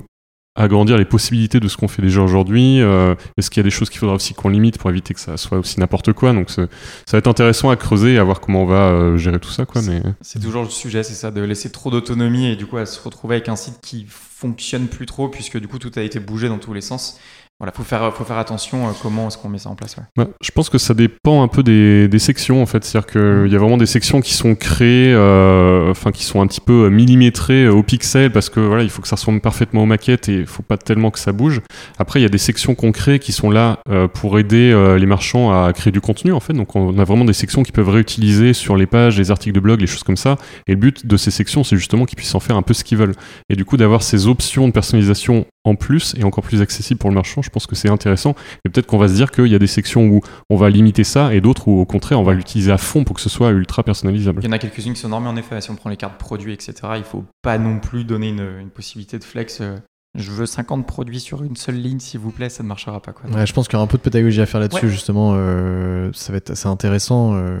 agrandir 0.56 0.96
les 0.98 1.04
possibilités 1.04 1.60
de 1.60 1.68
ce 1.68 1.76
qu'on 1.76 1.88
fait 1.88 2.02
déjà 2.02 2.20
aujourd'hui. 2.22 2.80
Euh, 2.80 3.14
Est-ce 3.36 3.50
qu'il 3.50 3.60
y 3.60 3.64
a 3.64 3.64
des 3.64 3.70
choses 3.70 3.90
qu'il 3.90 3.98
faudra 3.98 4.14
aussi 4.14 4.34
qu'on 4.34 4.48
limite 4.48 4.78
pour 4.78 4.90
éviter 4.90 5.14
que 5.14 5.20
ça 5.20 5.36
soit 5.36 5.58
aussi 5.58 5.78
n'importe 5.80 6.12
quoi 6.12 6.32
Donc 6.32 6.50
c'est- 6.50 6.68
ça 7.06 7.12
va 7.12 7.18
être 7.18 7.26
intéressant 7.28 7.70
à 7.70 7.76
creuser 7.76 8.14
et 8.14 8.18
à 8.18 8.24
voir 8.24 8.40
comment 8.40 8.62
on 8.62 8.66
va 8.66 8.88
euh, 8.90 9.16
gérer 9.16 9.38
tout 9.38 9.50
ça. 9.50 9.66
Quoi, 9.66 9.82
mais... 9.82 10.02
C'est 10.20 10.40
toujours 10.40 10.62
le 10.62 10.70
sujet, 10.70 11.02
c'est 11.02 11.14
ça, 11.14 11.30
de 11.30 11.40
laisser 11.42 11.70
trop 11.70 11.90
d'autonomie 11.90 12.46
et 12.46 12.56
du 12.56 12.66
coup 12.66 12.76
à 12.78 12.86
se 12.86 13.00
retrouver 13.00 13.36
avec 13.36 13.48
un 13.48 13.56
site 13.56 13.78
qui 13.82 14.06
fonctionne 14.08 14.86
plus 14.88 15.06
trop 15.06 15.28
puisque 15.28 15.58
du 15.58 15.66
coup 15.68 15.78
tout 15.78 15.90
a 15.96 16.02
été 16.02 16.20
bougé 16.20 16.48
dans 16.48 16.58
tous 16.58 16.74
les 16.74 16.80
sens. 16.82 17.18
Voilà, 17.58 17.72
faut 17.72 17.84
faire, 17.84 18.14
faut 18.14 18.24
faire 18.24 18.36
attention 18.36 18.86
euh, 18.86 18.90
comment 19.02 19.28
est-ce 19.28 19.38
qu'on 19.38 19.48
met 19.48 19.56
ça 19.56 19.70
en 19.70 19.74
place. 19.76 19.96
ouais. 20.18 20.26
Je 20.42 20.50
pense 20.50 20.68
que 20.68 20.76
ça 20.76 20.92
dépend 20.92 21.42
un 21.42 21.48
peu 21.48 21.62
des, 21.62 22.06
des 22.06 22.18
sections 22.18 22.60
en 22.60 22.66
fait. 22.66 22.84
C'est-à-dire 22.84 23.10
qu'il 23.10 23.50
y 23.50 23.56
a 23.56 23.58
vraiment 23.58 23.78
des 23.78 23.86
sections 23.86 24.20
qui 24.20 24.34
sont 24.34 24.54
créées, 24.54 25.14
euh, 25.14 25.90
enfin 25.90 26.12
qui 26.12 26.24
sont 26.24 26.42
un 26.42 26.46
petit 26.46 26.60
peu 26.60 26.90
millimétrées 26.90 27.64
euh, 27.64 27.72
au 27.72 27.82
pixel 27.82 28.30
parce 28.30 28.50
que 28.50 28.60
voilà, 28.60 28.82
il 28.82 28.90
faut 28.90 29.00
que 29.00 29.08
ça 29.08 29.16
ressemble 29.16 29.40
parfaitement 29.40 29.84
aux 29.84 29.86
maquettes 29.86 30.28
et 30.28 30.40
il 30.40 30.46
faut 30.46 30.62
pas 30.62 30.76
tellement 30.76 31.10
que 31.10 31.18
ça 31.18 31.32
bouge. 31.32 31.62
Après, 31.98 32.20
il 32.20 32.22
y 32.22 32.26
a 32.26 32.28
des 32.28 32.36
sections 32.36 32.74
qu'on 32.74 32.92
crée 32.92 33.18
qui 33.18 33.32
sont 33.32 33.48
là 33.50 33.78
euh, 33.88 34.06
pour 34.06 34.38
aider 34.38 34.70
euh, 34.72 34.98
les 34.98 35.06
marchands 35.06 35.50
à 35.50 35.72
créer 35.72 35.92
du 35.92 36.02
contenu 36.02 36.32
en 36.32 36.40
fait. 36.40 36.52
Donc 36.52 36.76
on 36.76 36.98
a 36.98 37.04
vraiment 37.04 37.24
des 37.24 37.32
sections 37.32 37.62
qui 37.62 37.72
peuvent 37.72 37.88
réutiliser 37.88 38.52
sur 38.52 38.76
les 38.76 38.86
pages, 38.86 39.16
les 39.16 39.30
articles 39.30 39.54
de 39.54 39.60
blog, 39.60 39.80
les 39.80 39.86
choses 39.86 40.02
comme 40.02 40.18
ça. 40.18 40.36
Et 40.66 40.72
le 40.72 40.78
but 40.78 41.06
de 41.06 41.16
ces 41.16 41.30
sections, 41.30 41.64
c'est 41.64 41.76
justement 41.76 42.04
qu'ils 42.04 42.16
puissent 42.16 42.34
en 42.34 42.40
faire 42.40 42.56
un 42.56 42.62
peu 42.62 42.74
ce 42.74 42.84
qu'ils 42.84 42.98
veulent. 42.98 43.14
Et 43.48 43.56
du 43.56 43.64
coup, 43.64 43.78
d'avoir 43.78 44.02
ces 44.02 44.26
options 44.26 44.68
de 44.68 44.72
personnalisation 44.72 45.46
en 45.66 45.74
plus 45.74 46.14
et 46.16 46.24
encore 46.24 46.44
plus 46.44 46.62
accessibles 46.62 46.98
pour 46.98 47.10
le 47.10 47.14
marchand, 47.14 47.42
je 47.42 47.50
pense 47.50 47.66
que 47.66 47.74
c'est 47.74 47.88
intéressant. 47.88 48.34
Et 48.64 48.68
peut-être 48.70 48.86
qu'on 48.86 48.98
va 48.98 49.08
se 49.08 49.14
dire 49.14 49.30
qu'il 49.30 49.46
y 49.48 49.54
a 49.54 49.58
des 49.58 49.66
sections 49.66 50.06
où 50.06 50.20
on 50.50 50.56
va 50.56 50.70
limiter 50.70 51.04
ça 51.04 51.34
et 51.34 51.40
d'autres 51.40 51.68
où 51.68 51.80
au 51.80 51.84
contraire 51.86 52.20
on 52.20 52.24
va 52.24 52.34
l'utiliser 52.34 52.70
à 52.72 52.78
fond 52.78 53.04
pour 53.04 53.16
que 53.16 53.22
ce 53.22 53.28
soit 53.28 53.50
ultra 53.50 53.82
personnalisable. 53.82 54.40
Il 54.42 54.46
y 54.46 54.48
en 54.48 54.52
a 54.52 54.58
quelques-unes 54.58 54.94
qui 54.94 55.00
sont 55.00 55.08
normées 55.08 55.28
en 55.28 55.36
effet. 55.36 55.60
Si 55.60 55.70
on 55.70 55.76
prend 55.76 55.90
les 55.90 55.96
cartes 55.96 56.18
produits, 56.18 56.52
etc., 56.52 56.74
il 56.96 57.04
faut 57.04 57.24
pas 57.42 57.58
non 57.58 57.78
plus 57.78 58.04
donner 58.04 58.28
une, 58.28 58.46
une 58.60 58.70
possibilité 58.70 59.18
de 59.18 59.24
flex. 59.24 59.60
euh, 59.60 59.76
je 60.18 60.30
veux 60.30 60.46
50 60.46 60.86
produits 60.86 61.20
sur 61.20 61.42
une 61.42 61.56
seule 61.56 61.74
ligne, 61.76 61.98
s'il 62.00 62.20
vous 62.20 62.30
plaît, 62.30 62.48
ça 62.48 62.62
ne 62.62 62.68
marchera 62.68 63.00
pas. 63.02 63.12
Quoi. 63.12 63.28
Ouais, 63.30 63.46
je 63.46 63.52
pense 63.52 63.66
qu'il 63.68 63.74
y 63.74 63.76
aura 63.76 63.84
un 63.84 63.86
peu 63.86 63.98
de 63.98 64.02
pédagogie 64.02 64.40
à 64.40 64.46
faire 64.46 64.60
là-dessus, 64.60 64.86
Ouais. 64.86 64.90
justement. 64.90 65.34
euh, 65.36 66.10
ça 66.14 66.32
va 66.32 66.38
être 66.38 66.50
assez 66.50 66.68
intéressant. 66.68 67.34
euh, 67.34 67.58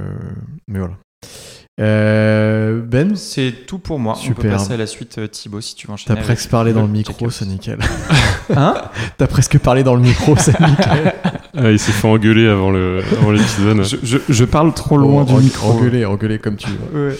mais 0.66 0.78
voilà. 0.78 0.94
Euh, 1.78 2.80
ben, 2.82 3.16
C'est 3.16 3.52
tout 3.66 3.78
pour 3.78 3.98
moi. 3.98 4.14
On 4.16 4.28
peut 4.28 4.34
Super. 4.42 4.52
passer 4.52 4.72
à 4.72 4.76
la 4.78 4.86
suite, 4.86 5.18
euh, 5.18 5.26
Thibaut, 5.26 5.60
si 5.60 5.74
tu 5.74 5.86
veux 5.86 5.92
enchaîner. 5.92 6.16
t'as 6.18 6.22
presque 6.24 6.48
parlé 6.48 6.72
dans 6.72 6.82
le 6.82 6.88
micro, 6.88 7.30
c'est 7.30 7.44
nickel. 7.46 7.78
Hein 8.56 8.74
t'as 9.18 9.26
presque 9.26 9.58
parlé 9.58 9.82
dans 9.82 9.94
le 9.96 10.00
micro, 10.00 10.36
c'est 10.38 10.58
nickel. 10.60 11.14
Ah, 11.56 11.70
il 11.72 11.78
s'est 11.80 11.90
fait 11.92 12.06
engueuler 12.06 12.46
avant 12.46 12.70
le 12.70 13.02
avant 13.20 13.32
l'épisode. 13.32 13.82
je, 13.82 13.96
je- 14.04 14.18
je 14.32 14.44
parle 14.44 14.72
trop 14.72 14.96
loin 14.96 15.24
du 15.24 15.32
Oh, 15.36 15.40
micro. 15.40 15.72
Engueuler, 15.72 16.04
engueuler 16.06 16.38
comme 16.38 16.56
tu 16.56 16.68
veux. 16.92 17.08
Ouais. 17.08 17.16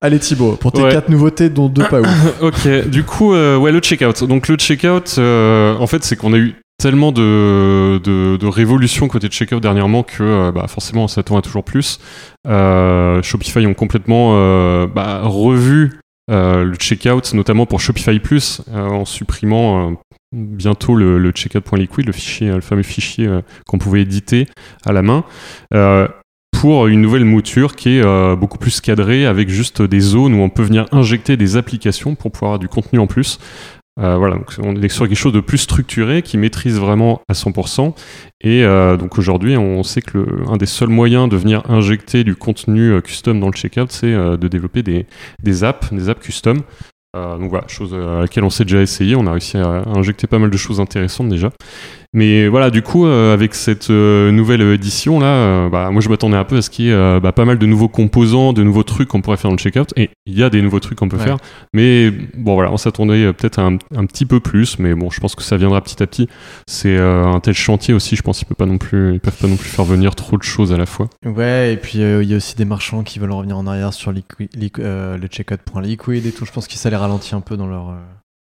Allez 0.00 0.18
Thibaut, 0.18 0.56
pour 0.56 0.72
tes 0.72 0.82
Ouais. 0.82 0.90
quatre 0.90 1.10
nouveautés, 1.10 1.48
dont 1.50 1.68
deux 1.68 1.84
pas 1.84 2.00
ouf. 2.00 2.08
ok, 2.42 2.88
du 2.88 3.04
coup, 3.04 3.34
euh, 3.34 3.56
ouais, 3.58 3.70
le 3.70 3.78
checkout. 3.80 4.24
Donc 4.26 4.48
le 4.48 4.56
checkout, 4.56 5.18
euh, 5.18 5.76
en 5.76 5.86
fait, 5.86 6.02
c'est 6.02 6.16
qu'on 6.16 6.32
a 6.32 6.38
eu 6.38 6.54
tellement 6.82 7.12
de, 7.12 8.00
de, 8.02 8.46
révolutions 8.46 9.06
côté 9.06 9.28
de 9.28 9.32
checkout 9.32 9.60
dernièrement 9.60 10.02
que 10.02 10.24
euh, 10.24 10.52
bah, 10.52 10.66
forcément 10.66 11.04
on 11.04 11.08
s'attend 11.08 11.38
à 11.38 11.42
toujours 11.42 11.62
plus. 11.62 12.00
Euh, 12.48 13.22
Shopify 13.22 13.64
ont 13.68 13.74
complètement 13.74 14.32
euh, 14.34 14.88
bah, 14.88 15.20
revu 15.22 16.00
le 16.28 16.74
checkout, 16.74 17.34
notamment 17.34 17.66
pour 17.66 17.78
Shopify 17.78 18.18
Plus, 18.18 18.62
en 18.72 19.04
supprimant 19.04 19.94
bientôt 20.32 20.96
le, 20.96 21.18
le 21.18 21.30
checkout.liquid, 21.30 22.06
le 22.06 22.54
le 22.54 22.60
fameux 22.62 22.82
fichier 22.82 23.28
qu'on 23.66 23.76
pouvait 23.76 24.00
éditer 24.00 24.48
à 24.86 24.92
la 24.92 25.02
main. 25.02 25.24
Pour 26.58 26.86
une 26.86 27.02
nouvelle 27.02 27.26
mouture 27.26 27.76
qui 27.76 27.98
est 27.98 28.36
beaucoup 28.36 28.56
plus 28.56 28.80
cadrée 28.80 29.26
avec 29.26 29.50
juste 29.50 29.82
des 29.82 30.00
zones 30.00 30.32
où 30.32 30.38
on 30.38 30.48
peut 30.48 30.62
venir 30.62 30.86
injecter 30.90 31.36
des 31.36 31.56
applications 31.58 32.14
pour 32.14 32.32
pouvoir 32.32 32.52
avoir 32.52 32.58
du 32.60 32.68
contenu 32.68 32.98
en 32.98 33.06
plus. 33.06 33.38
Euh, 34.00 34.16
voilà, 34.16 34.36
donc 34.36 34.54
on 34.62 34.74
est 34.74 34.88
sur 34.88 35.06
quelque 35.06 35.18
chose 35.18 35.34
de 35.34 35.40
plus 35.40 35.58
structuré 35.58 36.22
qui 36.22 36.38
maîtrise 36.38 36.78
vraiment 36.78 37.20
à 37.28 37.34
100%. 37.34 37.94
Et 38.40 38.64
euh, 38.64 38.96
donc 38.96 39.18
aujourd'hui, 39.18 39.56
on 39.56 39.82
sait 39.82 40.00
que 40.00 40.48
un 40.48 40.56
des 40.56 40.66
seuls 40.66 40.88
moyens 40.88 41.28
de 41.28 41.36
venir 41.36 41.62
injecter 41.68 42.24
du 42.24 42.34
contenu 42.34 42.92
euh, 42.92 43.00
custom 43.00 43.38
dans 43.38 43.48
le 43.48 43.52
checkout, 43.52 43.90
c'est 43.90 44.12
de 44.12 44.48
développer 44.48 44.82
des, 44.82 45.06
des 45.42 45.64
apps, 45.64 45.92
des 45.92 46.08
apps 46.08 46.22
custom. 46.22 46.62
Donc 47.14 47.50
voilà, 47.50 47.68
chose 47.68 47.92
à 47.94 48.20
laquelle 48.20 48.42
on 48.42 48.48
s'est 48.48 48.64
déjà 48.64 48.80
essayé. 48.80 49.14
On 49.16 49.26
a 49.26 49.32
réussi 49.32 49.58
à 49.58 49.82
injecter 49.94 50.26
pas 50.26 50.38
mal 50.38 50.48
de 50.48 50.56
choses 50.56 50.80
intéressantes 50.80 51.28
déjà. 51.28 51.50
Mais 52.14 52.46
voilà, 52.46 52.68
du 52.70 52.82
coup, 52.82 53.06
euh, 53.06 53.32
avec 53.32 53.54
cette 53.54 53.88
euh, 53.88 54.30
nouvelle 54.32 54.60
édition 54.60 55.18
là, 55.18 55.26
euh, 55.28 55.68
bah, 55.70 55.90
moi 55.90 56.02
je 56.02 56.10
m'attendais 56.10 56.36
un 56.36 56.44
peu 56.44 56.58
à 56.58 56.62
ce 56.62 56.68
qu'il 56.68 56.84
y 56.84 56.88
ait 56.88 56.92
euh, 56.92 57.20
bah, 57.20 57.32
pas 57.32 57.46
mal 57.46 57.56
de 57.58 57.64
nouveaux 57.64 57.88
composants, 57.88 58.52
de 58.52 58.62
nouveaux 58.62 58.82
trucs 58.82 59.08
qu'on 59.08 59.22
pourrait 59.22 59.38
faire 59.38 59.48
dans 59.50 59.54
le 59.56 59.58
checkout. 59.58 59.92
Et 59.96 60.10
il 60.26 60.38
y 60.38 60.42
a 60.42 60.50
des 60.50 60.60
nouveaux 60.60 60.78
trucs 60.80 60.98
qu'on 60.98 61.08
peut 61.08 61.16
Ouais. 61.16 61.24
faire. 61.24 61.38
Mais 61.72 62.10
bon, 62.36 62.52
voilà, 62.54 62.70
on 62.70 62.76
s'attendait 62.76 63.24
euh, 63.24 63.32
peut-être 63.32 63.58
à 63.58 63.62
un, 63.62 63.78
un 63.96 64.04
petit 64.04 64.26
peu 64.26 64.40
plus. 64.40 64.78
Mais 64.78 64.94
bon, 64.94 65.08
je 65.10 65.20
pense 65.20 65.34
que 65.34 65.42
ça 65.42 65.56
viendra 65.56 65.80
petit 65.80 66.02
à 66.02 66.06
petit. 66.06 66.28
C'est 66.66 66.96
euh, 66.98 67.24
un 67.24 67.40
tel 67.40 67.54
chantier 67.54 67.94
aussi. 67.94 68.14
Je 68.14 68.20
pense 68.22 68.36
qu'ils 68.38 68.46
peuvent 68.46 68.56
pas 68.58 68.66
non 68.66 68.76
plus, 68.76 69.14
ils 69.14 69.20
peuvent 69.20 69.38
pas 69.38 69.48
non 69.48 69.56
plus 69.56 69.70
faire 69.70 69.86
venir 69.86 70.14
trop 70.14 70.36
de 70.36 70.42
choses 70.42 70.70
à 70.72 70.76
la 70.76 70.84
fois. 70.84 71.08
Ouais, 71.24 71.72
et 71.72 71.76
puis 71.78 72.02
euh, 72.02 72.22
il 72.22 72.28
y 72.28 72.34
a 72.34 72.36
aussi 72.36 72.56
des 72.56 72.66
marchands 72.66 73.04
qui 73.04 73.20
veulent 73.20 73.32
revenir 73.32 73.56
en 73.56 73.66
arrière 73.66 73.94
sur 73.94 74.12
le 74.12 74.20
checkout.liquid 75.30 76.26
et 76.26 76.32
tout. 76.32 76.44
Je 76.44 76.52
pense 76.52 76.68
que 76.68 76.74
ça 76.74 76.90
les 76.90 76.96
ralentit 76.96 77.34
un 77.34 77.40
peu 77.40 77.56
dans 77.56 77.66
leur. 77.66 77.94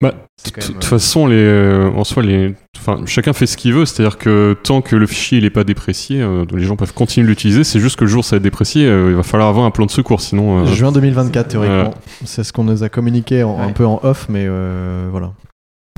Bah, 0.02 0.14
De 0.46 0.52
toute 0.52 0.76
euh, 0.76 0.82
façon, 0.82 1.28
les, 1.28 1.36
euh, 1.38 1.90
en 1.96 2.04
soi, 2.04 2.24
les, 2.24 2.54
enfin, 2.78 3.06
chacun 3.06 3.32
fait 3.32 3.46
ce 3.46 3.56
qu'il 3.56 3.74
veut. 3.74 3.86
C'est-à-dire 3.86 4.18
que 4.18 4.58
tant 4.64 4.82
que 4.82 4.96
le 4.98 5.08
fichier 5.08 5.38
il 5.38 5.46
est 5.46 5.50
pas 5.50 5.64
déprécié, 5.64 6.22
euh, 6.22 6.46
les 6.54 6.64
gens 6.66 6.76
peuvent 6.76 6.94
continuer 6.94 7.26
de 7.26 7.30
l'utiliser. 7.30 7.64
C'est 7.64 7.80
juste 7.80 7.96
que 7.98 8.04
le 8.04 8.10
jour 8.10 8.20
où 8.20 8.24
ça 8.24 8.36
va 8.36 8.38
être 8.38 8.44
déprécié, 8.44 8.86
euh, 8.86 9.12
il 9.12 9.16
va 9.16 9.24
falloir 9.24 9.48
avoir 9.50 9.66
un 9.66 9.72
plan 9.72 9.86
de 9.86 9.92
secours. 9.92 10.20
Sinon, 10.20 10.64
euh, 10.64 10.66
Juin 10.66 10.92
2024, 10.92 11.48
théoriquement. 11.48 11.94
C'est 12.26 12.44
ce 12.44 12.52
qu'on 12.52 12.66
nous 12.66 12.84
a 12.84 12.90
communiqué 12.90 13.44
en- 13.44 13.60
un 13.60 13.72
peu 13.72 13.86
en 13.86 14.02
off, 14.04 14.28
mais 14.30 14.46
euh, 14.48 15.08
voilà. 15.10 15.32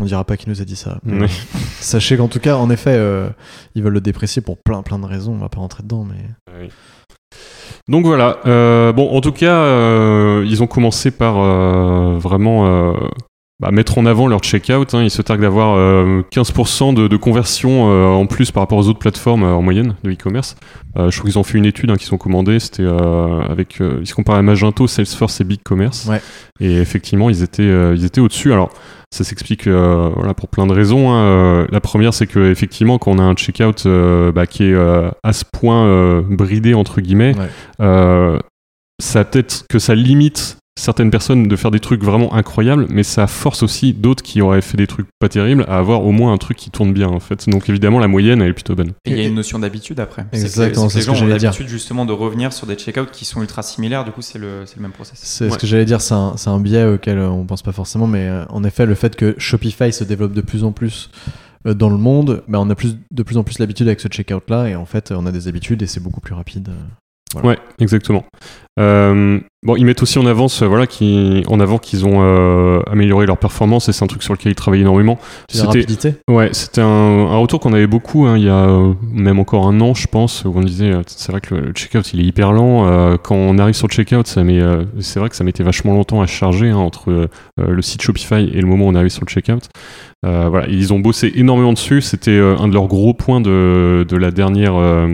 On 0.02 0.06
dira 0.06 0.24
pas 0.25 0.36
qui 0.38 0.50
nous 0.50 0.62
a 0.62 0.66
dit 0.66 0.75
ça. 0.75 1.00
Sachez 1.80 2.18
qu'en 2.18 2.28
tout 2.28 2.40
cas, 2.40 2.58
en 2.58 2.70
effet, 2.70 2.94
euh, 2.96 3.30
ils 3.75 3.82
veulent 3.82 3.94
le 3.94 4.02
déprécier 4.02 4.42
pour 4.42 4.58
plein 4.58 4.84
plein 4.84 5.00
de 5.00 5.06
raisons. 5.06 5.34
On 5.34 5.38
va 5.40 5.50
pas 5.50 5.62
rentrer 5.62 5.82
dedans, 5.84 6.06
mais. 6.08 6.60
Donc 7.88 8.06
voilà. 8.06 8.40
Euh, 8.46 8.92
bon, 8.94 9.16
en 9.16 9.22
tout 9.22 9.32
cas, 9.32 9.54
euh, 9.56 10.44
ils 10.48 10.62
ont 10.62 10.68
commencé 10.68 11.12
par 11.12 11.38
euh, 11.40 12.18
vraiment 12.18 12.66
euh, 12.68 12.94
bah, 13.62 13.71
mettre 13.71 13.97
en 13.97 14.05
avant 14.05 14.27
leur 14.27 14.41
checkout. 14.43 14.93
Hein. 14.93 15.03
Ils 15.03 15.09
se 15.09 15.21
targuent 15.21 15.41
d'avoir 15.41 15.75
euh, 15.77 16.21
15% 16.33 16.93
de, 16.93 17.07
de 17.07 17.17
conversion 17.17 17.89
euh, 17.89 18.07
en 18.07 18.25
plus 18.25 18.51
par 18.51 18.63
rapport 18.63 18.77
aux 18.77 18.88
autres 18.89 19.00
plateformes 19.00 19.43
euh, 19.43 19.53
en 19.53 19.62
moyenne 19.62 19.95
de 20.03 20.12
e-commerce. 20.12 20.55
Euh, 20.97 21.09
je 21.09 21.17
trouve 21.17 21.29
qu'ils 21.29 21.39
ont 21.39 21.43
fait 21.43 21.57
une 21.57 21.65
étude 21.65 21.89
hein, 21.89 21.95
qu'ils 21.95 22.13
ont 22.13 22.17
commandée. 22.17 22.59
C'était 22.59 22.83
euh, 22.83 23.41
avec, 23.50 23.79
euh, 23.81 24.00
ils 24.01 24.07
se 24.07 24.13
comparaient 24.13 24.39
à 24.39 24.41
Magento, 24.41 24.88
Salesforce 24.88 25.39
et 25.39 25.43
BigCommerce. 25.45 26.05
Ouais. 26.07 26.21
Et 26.59 26.77
effectivement, 26.77 27.29
ils 27.29 27.43
étaient, 27.43 27.63
euh, 27.63 27.95
ils 27.95 28.03
étaient 28.05 28.21
au-dessus. 28.21 28.51
Alors, 28.51 28.71
ça 29.12 29.24
s'explique 29.24 29.67
euh, 29.67 30.09
voilà, 30.15 30.33
pour 30.33 30.50
plein 30.50 30.67
de 30.67 30.74
raisons. 30.74 31.12
hein. 31.12 31.24
Euh, 31.24 31.67
la 31.71 31.79
première, 31.79 32.13
c'est 32.13 32.27
que 32.27 32.51
effectivement, 32.51 32.97
quand 32.97 33.12
on 33.12 33.19
a 33.19 33.24
un 33.24 33.35
checkout 33.35 33.85
euh, 33.85 34.33
bah, 34.33 34.47
qui 34.47 34.63
est 34.65 34.74
euh, 34.74 35.09
à 35.24 35.31
ce 35.31 35.45
point 35.45 35.85
euh, 35.85 36.21
bridé 36.21 36.74
entre 36.74 37.00
guillemets, 37.00 37.33
Ouais. 37.38 37.47
euh, 37.81 38.38
ça 39.01 39.24
peut-être 39.24 39.65
que 39.69 39.79
ça 39.79 39.95
limite 39.95 40.57
certaines 40.77 41.10
personnes 41.10 41.48
de 41.48 41.55
faire 41.55 41.72
des 41.72 41.79
trucs 41.79 42.03
vraiment 42.03 42.34
incroyables, 42.34 42.88
mais 42.89 43.03
ça 43.03 43.27
force 43.27 43.63
aussi 43.63 43.94
d'autres 43.94 44.24
qui 44.24 44.41
auraient 44.41 44.62
fait 44.62 44.77
des 44.77 44.88
trucs 44.88 45.08
pas 45.20 45.29
terribles 45.29 45.65
à 45.67 45.77
avoir 45.77 46.03
au 46.03 46.12
moins 46.12 46.34
un 46.34 46.38
truc 46.38 46.58
qui 46.58 46.70
tourne 46.70 46.91
bien 46.91 47.08
en 47.08 47.20
fait. 47.20 47.50
Donc 47.50 47.70
évidemment, 47.70 48.00
la 48.00 48.08
moyenne 48.08 48.41
elle 48.41 48.50
est 48.50 48.53
plutôt 48.53 48.75
bonne. 48.75 48.91
Et 49.05 49.12
il 49.12 49.17
y 49.17 49.22
a 49.22 49.27
une 49.27 49.36
notion 49.36 49.60
d'habitude 49.60 50.00
après. 50.00 50.25
Exactement, 50.34 50.89
c'est 50.89 50.96
que 50.96 51.00
les 51.00 51.05
gens 51.05 51.12
ont 51.13 51.15
j'allais 51.15 51.38
dire. 51.38 51.51
l'habitude 51.51 51.70
justement 51.70 52.05
de 52.05 52.12
revenir 52.12 52.51
sur 52.51 52.67
des 52.67 52.75
checkouts 52.75 53.12
qui 53.12 53.25
sont 53.25 53.41
ultra 53.41 53.63
similaires, 53.63 54.03
du 54.03 54.12
coup 54.12 54.22
c'est 54.22 54.39
le, 54.39 54.65
même 54.79 54.91
process. 54.91 55.20
C'est 55.22 55.50
ce 55.50 55.58
que 55.58 55.67
j'allais 55.67 55.86
dire, 55.86 56.01
c'est 56.01 56.13
un, 56.13 56.60
biais 56.60 56.86
auquel 56.86 57.20
euh, 57.20 57.29
on 57.29 57.46
pense 57.46 57.62
pas 57.62 57.72
forcément, 57.72 58.08
mais 58.08 58.27
euh, 58.27 58.44
en 58.50 58.63
effet, 58.63 58.86
le 58.86 58.96
fait 58.96 59.15
que 59.15 59.36
Shopify 59.38 59.94
se 59.94 60.03
développe 60.03 60.34
de 60.34 60.41
plus 60.41 60.63
en 60.63 60.72
plus 60.72 61.10
euh, 61.67 61.74
dans 61.74 61.89
le 61.89 61.98
monde, 61.98 62.44
bah, 62.48 62.60
on 62.60 62.70
a 62.70 62.75
plus, 62.75 62.98
de 63.12 63.24
plus 63.24 63.38
en 63.38 63.44
plus 63.44 63.60
l'habitude 63.60 63.88
avec 63.88 64.00
ce 64.00 64.08
checkout 64.08 64.50
là, 64.50 64.67
et 64.67 64.75
en 64.75 64.86
fait, 64.86 65.12
on 65.12 65.25
a 65.25 65.32
des 65.32 65.48
habitudes 65.48 65.82
et 65.82 65.88
c'est 65.88 66.01
beaucoup 66.01 66.22
plus 66.22 66.34
rapide. 66.34 66.70
Voilà. 67.34 67.50
Ouais, 67.50 67.58
exactement. 67.79 68.24
Euh, 68.77 69.39
bon, 69.63 69.75
ils 69.77 69.86
mettent 69.86 70.03
aussi 70.03 70.20
en 70.20 70.25
avance, 70.25 70.62
euh, 70.62 70.67
voilà, 70.67 70.86
qui, 70.86 71.44
en 71.48 71.60
avant 71.62 71.77
qu'ils 71.77 72.05
ont 72.05 72.20
euh, 72.22 72.82
amélioré 72.91 73.25
leur 73.25 73.38
performance 73.38 73.88
et 73.88 73.94
c'est 73.94 74.03
un 74.03 74.08
truc 74.08 74.22
sur 74.22 74.34
lequel 74.34 74.51
ils 74.51 74.55
travaillent 74.55 74.82
énormément. 74.82 75.17
La 75.53 75.63
rapidité 75.65 76.15
Ouais, 76.29 76.50
c'était 76.51 76.82
un, 76.82 76.86
un 76.86 77.38
retour 77.38 77.62
qu'on 77.62 77.72
avait 77.74 77.88
beaucoup 77.88 78.25
hein, 78.25 78.38
il 78.38 78.44
y 78.44 78.50
a 78.50 78.67
euh, 78.70 78.94
même 79.12 79.39
encore 79.39 79.65
un 79.67 79.79
an, 79.79 79.94
je 79.94 80.08
pense, 80.08 80.44
où 80.44 80.51
on 80.53 80.62
disait 80.62 80.91
c'est 81.08 81.32
vrai 81.32 81.39
que 81.39 81.55
le, 81.55 81.62
le 81.67 81.72
checkout 81.74 82.13
il 82.13 82.20
est 82.20 82.25
hyper 82.25 82.51
lent. 82.51 83.17
quand 83.24 83.36
on 83.36 83.58
arrive 83.58 83.75
sur 83.75 83.88
le 83.88 83.94
checkout, 83.94 84.27
ça 84.27 84.44
met, 84.44 84.60
c'est 85.00 85.20
vrai 85.20 85.29
que 85.29 85.36
ça 85.36 85.46
mettait 85.46 85.63
vachement 85.63 85.94
longtemps 85.94 86.22
à 86.22 86.27
charger 86.27 86.70
hein, 86.70 86.77
entre 86.77 87.29
le 87.58 87.82
site 87.82 88.01
Shopify 88.01 88.50
et 88.53 88.60
le 88.62 88.67
moment 88.67 88.86
où 88.86 88.89
on 88.89 88.96
arrive 88.96 89.10
sur 89.10 89.24
le 89.25 89.29
checkout. 89.29 89.70
Euh, 90.25 90.48
voilà, 90.50 90.67
ils 90.67 90.94
ont 90.94 91.00
bossé 91.00 91.32
énormément 91.36 91.74
dessus. 91.74 92.01
C'était 92.01 92.32
euh, 92.32 92.58
un 92.58 92.67
de 92.67 92.74
leurs 92.74 92.88
gros 92.88 93.13
points 93.13 93.41
de, 93.41 94.05
la 94.12 94.32
dernière 94.32 94.75
euh, 94.75 95.13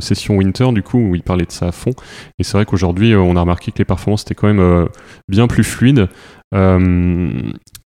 session 0.00 0.36
Winter, 0.36 0.72
du 0.72 0.82
coup, 0.82 0.98
où 0.98 1.14
ils 1.14 1.22
parlaient 1.22 1.46
de 1.46 1.52
ça 1.52 1.68
à 1.68 1.72
fond. 1.72 1.92
Et 2.38 2.44
c'est 2.44 2.52
vrai 2.52 2.64
qu'aujourd'hui, 2.64 3.14
on 3.16 3.36
a 3.36 3.40
remarqué 3.40 3.72
que 3.72 3.78
les 3.78 3.84
performances 3.84 4.22
étaient 4.22 4.34
quand 4.34 4.52
même 4.52 4.88
bien 5.28 5.46
plus 5.46 5.64
fluides. 5.64 6.08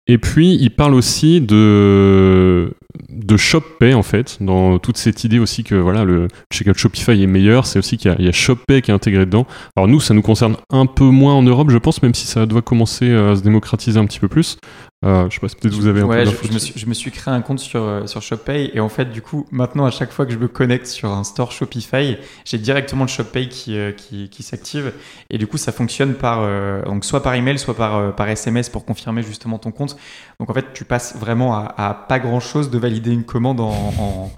Et 0.07 0.19
puis, 0.19 0.55
il 0.61 0.69
parle 0.69 0.93
aussi 0.93 1.41
de, 1.41 2.71
de 3.09 3.37
ShopPay, 3.37 3.95
en 3.95 4.03
fait, 4.03 4.37
dans 4.39 4.77
toute 4.77 4.97
cette 4.97 5.23
idée 5.23 5.39
aussi 5.39 5.63
que 5.63 5.73
voilà, 5.73 6.03
le 6.03 6.27
checkout 6.53 6.77
Shopify 6.77 7.23
est 7.23 7.27
meilleur. 7.27 7.65
C'est 7.65 7.79
aussi 7.79 7.97
qu'il 7.97 8.15
y 8.19 8.23
y 8.23 8.27
a 8.27 8.31
ShopPay 8.31 8.83
qui 8.83 8.91
est 8.91 8.93
intégré 8.93 9.25
dedans. 9.25 9.47
Alors, 9.75 9.87
nous, 9.87 9.99
ça 9.99 10.13
nous 10.13 10.21
concerne 10.21 10.57
un 10.69 10.85
peu 10.85 11.05
moins 11.05 11.33
en 11.33 11.41
Europe, 11.41 11.71
je 11.71 11.77
pense, 11.79 12.03
même 12.03 12.13
si 12.13 12.27
ça 12.27 12.45
doit 12.45 12.61
commencer 12.61 13.11
à 13.11 13.35
se 13.35 13.41
démocratiser 13.41 13.99
un 13.99 14.05
petit 14.05 14.19
peu 14.19 14.27
plus. 14.27 14.57
Euh, 15.03 15.29
je 15.29 15.35
sais 15.35 15.39
pas 15.41 15.49
si 15.49 15.55
peut-être 15.55 15.73
vous 15.75 15.85
avez 15.87 16.01
un 16.01 16.05
Ouais, 16.05 16.23
peu 16.23 16.31
je, 16.31 16.47
je 16.47 16.53
me 16.53 16.57
suis, 16.57 16.79
je 16.79 16.85
me 16.87 16.93
suis 16.95 17.11
créé 17.11 17.31
un 17.31 17.41
compte 17.41 17.59
sur, 17.59 17.83
euh, 17.83 18.07
sur 18.07 18.21
ShopPay 18.23 18.71
et 18.73 18.79
en 18.79 18.89
fait, 18.89 19.11
du 19.11 19.21
coup, 19.21 19.45
maintenant, 19.51 19.85
à 19.85 19.91
chaque 19.91 20.11
fois 20.11 20.25
que 20.25 20.31
je 20.31 20.37
me 20.39 20.47
connecte 20.47 20.87
sur 20.87 21.11
un 21.11 21.23
store 21.23 21.51
Shopify, 21.51 22.17
j'ai 22.43 22.57
directement 22.57 23.03
le 23.03 23.09
ShopPay 23.09 23.47
qui, 23.49 23.77
euh, 23.77 23.91
qui, 23.91 24.29
qui 24.29 24.41
s'active 24.41 24.93
et 25.29 25.37
du 25.37 25.45
coup, 25.47 25.57
ça 25.57 25.71
fonctionne 25.71 26.15
par, 26.15 26.39
euh, 26.41 26.81
donc 26.85 27.05
soit 27.05 27.21
par 27.21 27.35
email, 27.35 27.59
soit 27.59 27.75
par, 27.75 28.15
par 28.15 28.27
SMS 28.29 28.69
pour 28.69 28.85
confirmer 28.85 29.21
justement 29.21 29.59
ton 29.59 29.71
compte. 29.71 29.95
Donc 30.39 30.49
en 30.49 30.53
fait, 30.53 30.73
tu 30.73 30.85
passes 30.85 31.15
vraiment 31.17 31.53
à, 31.53 31.73
à 31.77 31.93
pas 31.93 32.17
grand 32.19 32.39
chose 32.39 32.71
de 32.71 32.77
valider 32.79 33.11
une 33.11 33.25
commande 33.25 33.59
en, 33.59 33.69
en, 33.99 34.31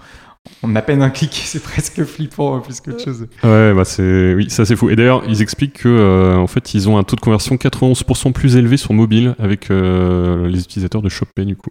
en 0.62 0.74
à 0.74 0.82
peine 0.82 1.02
un 1.02 1.10
clic. 1.10 1.32
C'est 1.44 1.62
presque 1.62 2.04
flippant 2.04 2.56
euh, 2.56 2.60
plus 2.60 2.80
qu'autre 2.80 3.02
chose. 3.02 3.26
Ouais, 3.42 3.74
bah 3.74 3.84
c'est 3.84 4.34
oui, 4.34 4.50
ça 4.50 4.64
c'est 4.64 4.76
fou. 4.76 4.90
Et 4.90 4.96
d'ailleurs, 4.96 5.22
ils 5.28 5.42
expliquent 5.42 5.78
que 5.78 5.88
euh, 5.88 6.36
en 6.36 6.46
fait, 6.46 6.74
ils 6.74 6.88
ont 6.88 6.98
un 6.98 7.02
taux 7.04 7.16
de 7.16 7.20
conversion 7.20 7.56
91% 7.56 8.32
plus 8.32 8.56
élevé 8.56 8.76
sur 8.76 8.92
mobile 8.92 9.34
avec 9.38 9.70
euh, 9.70 10.46
les 10.48 10.60
utilisateurs 10.60 11.02
de 11.02 11.08
ShopPay 11.08 11.44
du 11.44 11.56
coup. 11.56 11.70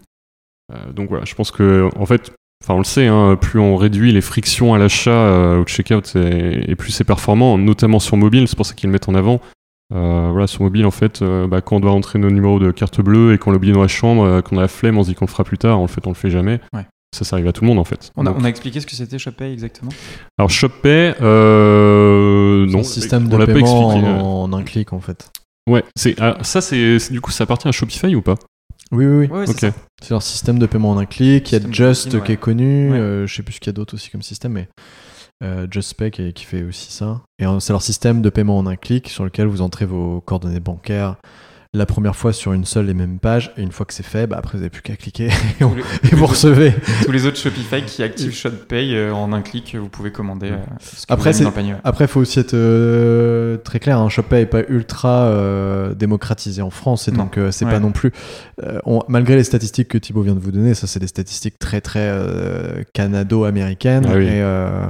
Euh, 0.72 0.92
donc 0.92 1.08
voilà, 1.08 1.24
je 1.24 1.34
pense 1.34 1.50
que 1.50 1.88
en 1.96 2.06
fait, 2.06 2.32
enfin 2.64 2.74
on 2.74 2.78
le 2.78 2.84
sait, 2.84 3.06
hein, 3.06 3.36
plus 3.36 3.60
on 3.60 3.76
réduit 3.76 4.12
les 4.12 4.20
frictions 4.20 4.74
à 4.74 4.78
l'achat 4.78 5.10
euh, 5.10 5.60
au 5.60 5.64
checkout 5.64 6.16
et, 6.16 6.70
et 6.70 6.76
plus 6.76 6.92
c'est 6.92 7.04
performant, 7.04 7.58
notamment 7.58 7.98
sur 7.98 8.16
mobile. 8.16 8.48
C'est 8.48 8.56
pour 8.56 8.66
ça 8.66 8.74
qu'ils 8.74 8.88
le 8.88 8.92
mettent 8.92 9.08
en 9.08 9.14
avant. 9.14 9.40
Euh, 9.94 10.28
voilà, 10.30 10.46
sur 10.46 10.62
mobile, 10.62 10.84
en 10.84 10.90
fait, 10.90 11.22
euh, 11.22 11.46
bah, 11.46 11.62
quand 11.62 11.76
on 11.76 11.80
doit 11.80 11.92
rentrer 11.92 12.18
nos 12.18 12.30
numéros 12.30 12.58
de 12.58 12.70
carte 12.70 13.00
bleue 13.00 13.32
et 13.32 13.38
qu'on 13.38 13.52
l'oublie 13.52 13.72
dans 13.72 13.80
la 13.80 13.88
chambre, 13.88 14.24
euh, 14.24 14.42
qu'on 14.42 14.58
a 14.58 14.62
la 14.62 14.68
flemme, 14.68 14.98
on 14.98 15.02
se 15.02 15.08
dit 15.08 15.14
qu'on 15.14 15.24
le 15.24 15.30
fera 15.30 15.44
plus 15.44 15.58
tard. 15.58 15.78
En 15.78 15.86
fait, 15.86 16.06
on 16.06 16.10
le 16.10 16.14
fait 16.14 16.30
jamais. 16.30 16.60
Ouais. 16.74 16.86
Ça, 17.16 17.24
ça 17.24 17.36
arrive 17.36 17.48
à 17.48 17.52
tout 17.52 17.62
le 17.62 17.68
monde 17.68 17.78
en 17.78 17.84
fait. 17.84 18.12
On 18.16 18.26
a, 18.26 18.30
Donc- 18.30 18.40
on 18.40 18.44
a 18.44 18.48
expliqué 18.48 18.80
ce 18.80 18.86
que 18.86 18.94
c'était 18.94 19.18
ShopPay 19.18 19.52
exactement. 19.52 19.90
alors 20.38 20.50
ShopPay, 20.50 21.14
euh, 21.22 22.66
C'est 22.66 22.72
non, 22.74 22.80
un 22.80 22.82
système 22.84 23.24
on 23.26 23.28
de 23.28 23.36
l'a 23.36 23.46
pas 23.46 23.54
paiement 23.54 23.92
expliqué. 23.92 24.08
en, 24.08 24.42
en 24.42 24.52
un 24.52 24.62
clic 24.62 24.92
en 24.92 25.00
fait. 25.00 25.30
Ouais, 25.68 25.84
c'est 25.96 26.14
ah, 26.20 26.36
ça, 26.42 26.60
c'est 26.60 26.98
c'est- 26.98 27.12
du 27.12 27.20
coup, 27.20 27.30
ça 27.30 27.44
appartient 27.44 27.68
à 27.68 27.72
Shopify 27.72 28.14
ou 28.14 28.22
pas? 28.22 28.36
Oui, 28.90 29.04
oui, 29.06 29.26
oui. 29.26 29.36
Ouais, 29.36 29.46
c'est 29.46 29.52
Ok. 29.52 29.60
ça. 29.60 29.72
C'est 30.02 30.10
leur 30.10 30.22
système 30.22 30.58
de 30.58 30.66
paiement 30.66 30.90
en 30.90 30.98
un 30.98 31.04
clic. 31.04 31.50
Il 31.52 31.62
y 31.62 31.66
a 31.66 31.70
Just 31.70 32.22
qui 32.24 32.32
est 32.32 32.36
connu. 32.36 32.90
Ouais. 32.90 32.96
euh, 32.98 33.26
je 33.26 33.34
sais 33.34 33.42
plus 33.42 33.54
ce 33.54 33.60
qu'il 33.60 33.68
y 33.68 33.70
a 33.70 33.74
d'autre 33.74 33.94
aussi 33.94 34.08
comme 34.10 34.22
système, 34.22 34.52
mais 34.52 34.68
euh, 35.44 35.66
JustPay 35.70 36.10
qui, 36.10 36.32
qui 36.32 36.44
fait 36.44 36.62
aussi 36.62 36.90
ça. 36.92 37.20
Et 37.38 37.46
euh, 37.46 37.60
c'est 37.60 37.72
leur 37.74 37.82
système 37.82 38.22
de 38.22 38.30
paiement 38.30 38.56
en 38.58 38.66
un 38.66 38.76
clic 38.76 39.08
sur 39.10 39.24
lequel 39.24 39.46
vous 39.46 39.60
entrez 39.60 39.84
vos 39.84 40.20
coordonnées 40.22 40.60
bancaires 40.60 41.16
la 41.74 41.84
première 41.84 42.16
fois 42.16 42.32
sur 42.32 42.54
une 42.54 42.64
seule 42.64 42.88
et 42.88 42.94
même 42.94 43.18
page. 43.18 43.52
Et 43.58 43.62
une 43.62 43.72
fois 43.72 43.84
que 43.84 43.92
c'est 43.92 44.02
fait, 44.02 44.26
bah, 44.26 44.36
après 44.38 44.52
vous 44.56 44.62
n'avez 44.62 44.70
plus 44.70 44.80
qu'à 44.82 44.96
cliquer 44.96 45.26
et, 45.60 45.64
on- 45.64 45.68
Tous 45.70 45.74
les- 45.76 45.82
et 46.12 46.14
vous 46.14 46.26
recevez. 46.26 46.72
Tous 47.04 47.12
les 47.12 47.26
autres 47.26 47.36
Shopify 47.36 47.82
qui 47.82 48.02
activent 48.02 48.32
ShopPay 48.34 48.94
euh, 48.94 49.12
en 49.12 49.32
un 49.32 49.42
clic, 49.42 49.76
vous 49.78 49.88
pouvez 49.90 50.10
commander. 50.10 50.50
euh, 50.52 50.56
ce 50.80 51.06
que 51.06 51.12
Après, 51.12 51.32
vous 51.32 51.40
dans 51.44 51.50
le 51.50 51.54
panier. 51.54 51.74
Après, 51.84 52.04
il 52.04 52.08
faut 52.08 52.20
aussi 52.20 52.38
être 52.40 52.54
euh, 52.54 53.58
très 53.58 53.78
clair. 53.80 53.98
Hein, 53.98 54.08
ShopPay 54.08 54.40
n'est 54.40 54.46
pas 54.46 54.62
ultra 54.68 55.24
euh, 55.26 55.94
démocratisé 55.94 56.62
en 56.62 56.70
France, 56.70 57.06
et 57.08 57.12
Non. 57.12 57.24
donc 57.24 57.36
euh, 57.38 57.50
c'est 57.50 57.64
Ouais. 57.66 57.70
pas 57.72 57.80
non 57.80 57.92
plus. 57.92 58.12
euh, 58.62 58.78
on- 58.86 59.02
malgré 59.08 59.36
les 59.36 59.44
statistiques 59.44 59.88
que 59.88 59.98
Thibaut 59.98 60.22
vient 60.22 60.34
de 60.34 60.40
vous 60.40 60.52
donner, 60.52 60.72
ça 60.74 60.86
c'est 60.86 61.00
des 61.00 61.06
statistiques 61.06 61.58
très 61.58 61.80
très 61.82 62.00
euh, 62.10 62.82
canado-américaines, 62.94 64.06
Ah 64.08 64.14
oui. 64.16 64.24
et 64.24 64.40
euh, 64.42 64.86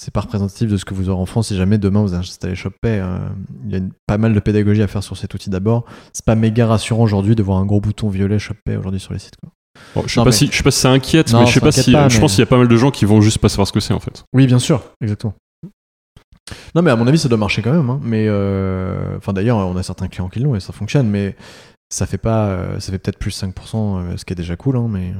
c'est 0.00 0.12
pas 0.12 0.20
représentatif 0.20 0.70
de 0.70 0.76
ce 0.76 0.84
que 0.84 0.94
vous 0.94 1.08
aurez 1.10 1.20
en 1.20 1.26
France 1.26 1.48
si 1.48 1.56
jamais 1.56 1.76
demain 1.78 2.00
vous 2.02 2.14
installez 2.14 2.54
ShopPay. 2.54 3.00
euh, 3.00 3.18
il 3.66 3.70
y 3.70 3.74
a 3.74 3.78
une- 3.78 3.92
pas 4.06 4.16
mal 4.18 4.32
de 4.32 4.40
pédagogie 4.40 4.82
à 4.82 4.86
faire 4.86 5.02
sur 5.02 5.16
cet 5.16 5.34
outil 5.34 5.50
d'abord. 5.50 5.84
C'est 6.12 6.24
pas 6.24 6.34
méga 6.34 6.66
rassurant 6.66 7.02
aujourd'hui 7.02 7.34
de 7.36 7.42
voir 7.42 7.58
un 7.58 7.66
gros 7.66 7.80
bouton 7.80 8.08
violet 8.08 8.38
ShopPay 8.38 8.76
aujourd'hui 8.76 9.00
sur 9.00 9.12
les 9.12 9.18
sites. 9.18 9.36
quoi. 9.36 9.50
Bon, 9.94 10.02
je 10.06 10.14
sais 10.14 10.20
Non, 10.20 10.24
pas 10.24 10.30
mais- 10.30 10.36
si 10.36 10.46
je 10.50 10.56
sais 10.56 10.62
pas 10.62 10.70
si 10.70 10.80
ça 10.80 10.90
inquiète, 10.90 11.32
Non, 11.32 11.40
mais 11.40 11.46
je 11.46 11.52
sais 11.52 11.60
pas 11.60 11.72
si 11.72 11.92
pas, 11.92 12.08
je 12.08 12.18
pense 12.18 12.32
qu'il 12.32 12.40
y 12.40 12.42
a 12.42 12.46
pas 12.46 12.56
mal 12.58 12.68
de 12.68 12.76
gens 12.76 12.90
qui 12.90 13.04
vont 13.04 13.20
juste 13.20 13.38
pas 13.38 13.48
savoir 13.48 13.66
ce 13.68 13.72
que 13.72 13.80
c'est 13.80 13.94
en 13.94 14.00
fait. 14.00 14.24
Oui, 14.32 14.46
bien 14.46 14.58
sûr, 14.58 14.82
exactement. 15.02 15.34
Non, 16.74 16.82
mais 16.82 16.90
à 16.90 16.96
mon 16.96 17.06
avis, 17.06 17.18
ça 17.18 17.28
doit 17.28 17.38
marcher 17.38 17.62
quand 17.62 17.72
même. 17.72 17.88
hein. 17.90 18.00
Mais 18.02 18.26
euh, 18.28 19.16
enfin, 19.18 19.32
d'ailleurs, 19.32 19.58
on 19.58 19.76
a 19.76 19.82
certains 19.82 20.08
clients 20.08 20.28
qui 20.28 20.40
l'ont 20.40 20.54
et 20.56 20.60
ça 20.60 20.72
fonctionne, 20.72 21.08
mais 21.08 21.36
ça 21.90 22.06
fait 22.06 22.18
pas, 22.18 22.46
euh, 22.48 22.80
ça 22.80 22.90
fait 22.92 22.98
peut-être 22.98 23.18
plus 23.18 23.30
5%, 23.30 23.98
euh, 23.98 24.16
ce 24.16 24.24
qui 24.24 24.32
est 24.32 24.36
déjà 24.36 24.56
cool, 24.56 24.76
hein, 24.76 24.86
mais. 24.90 25.12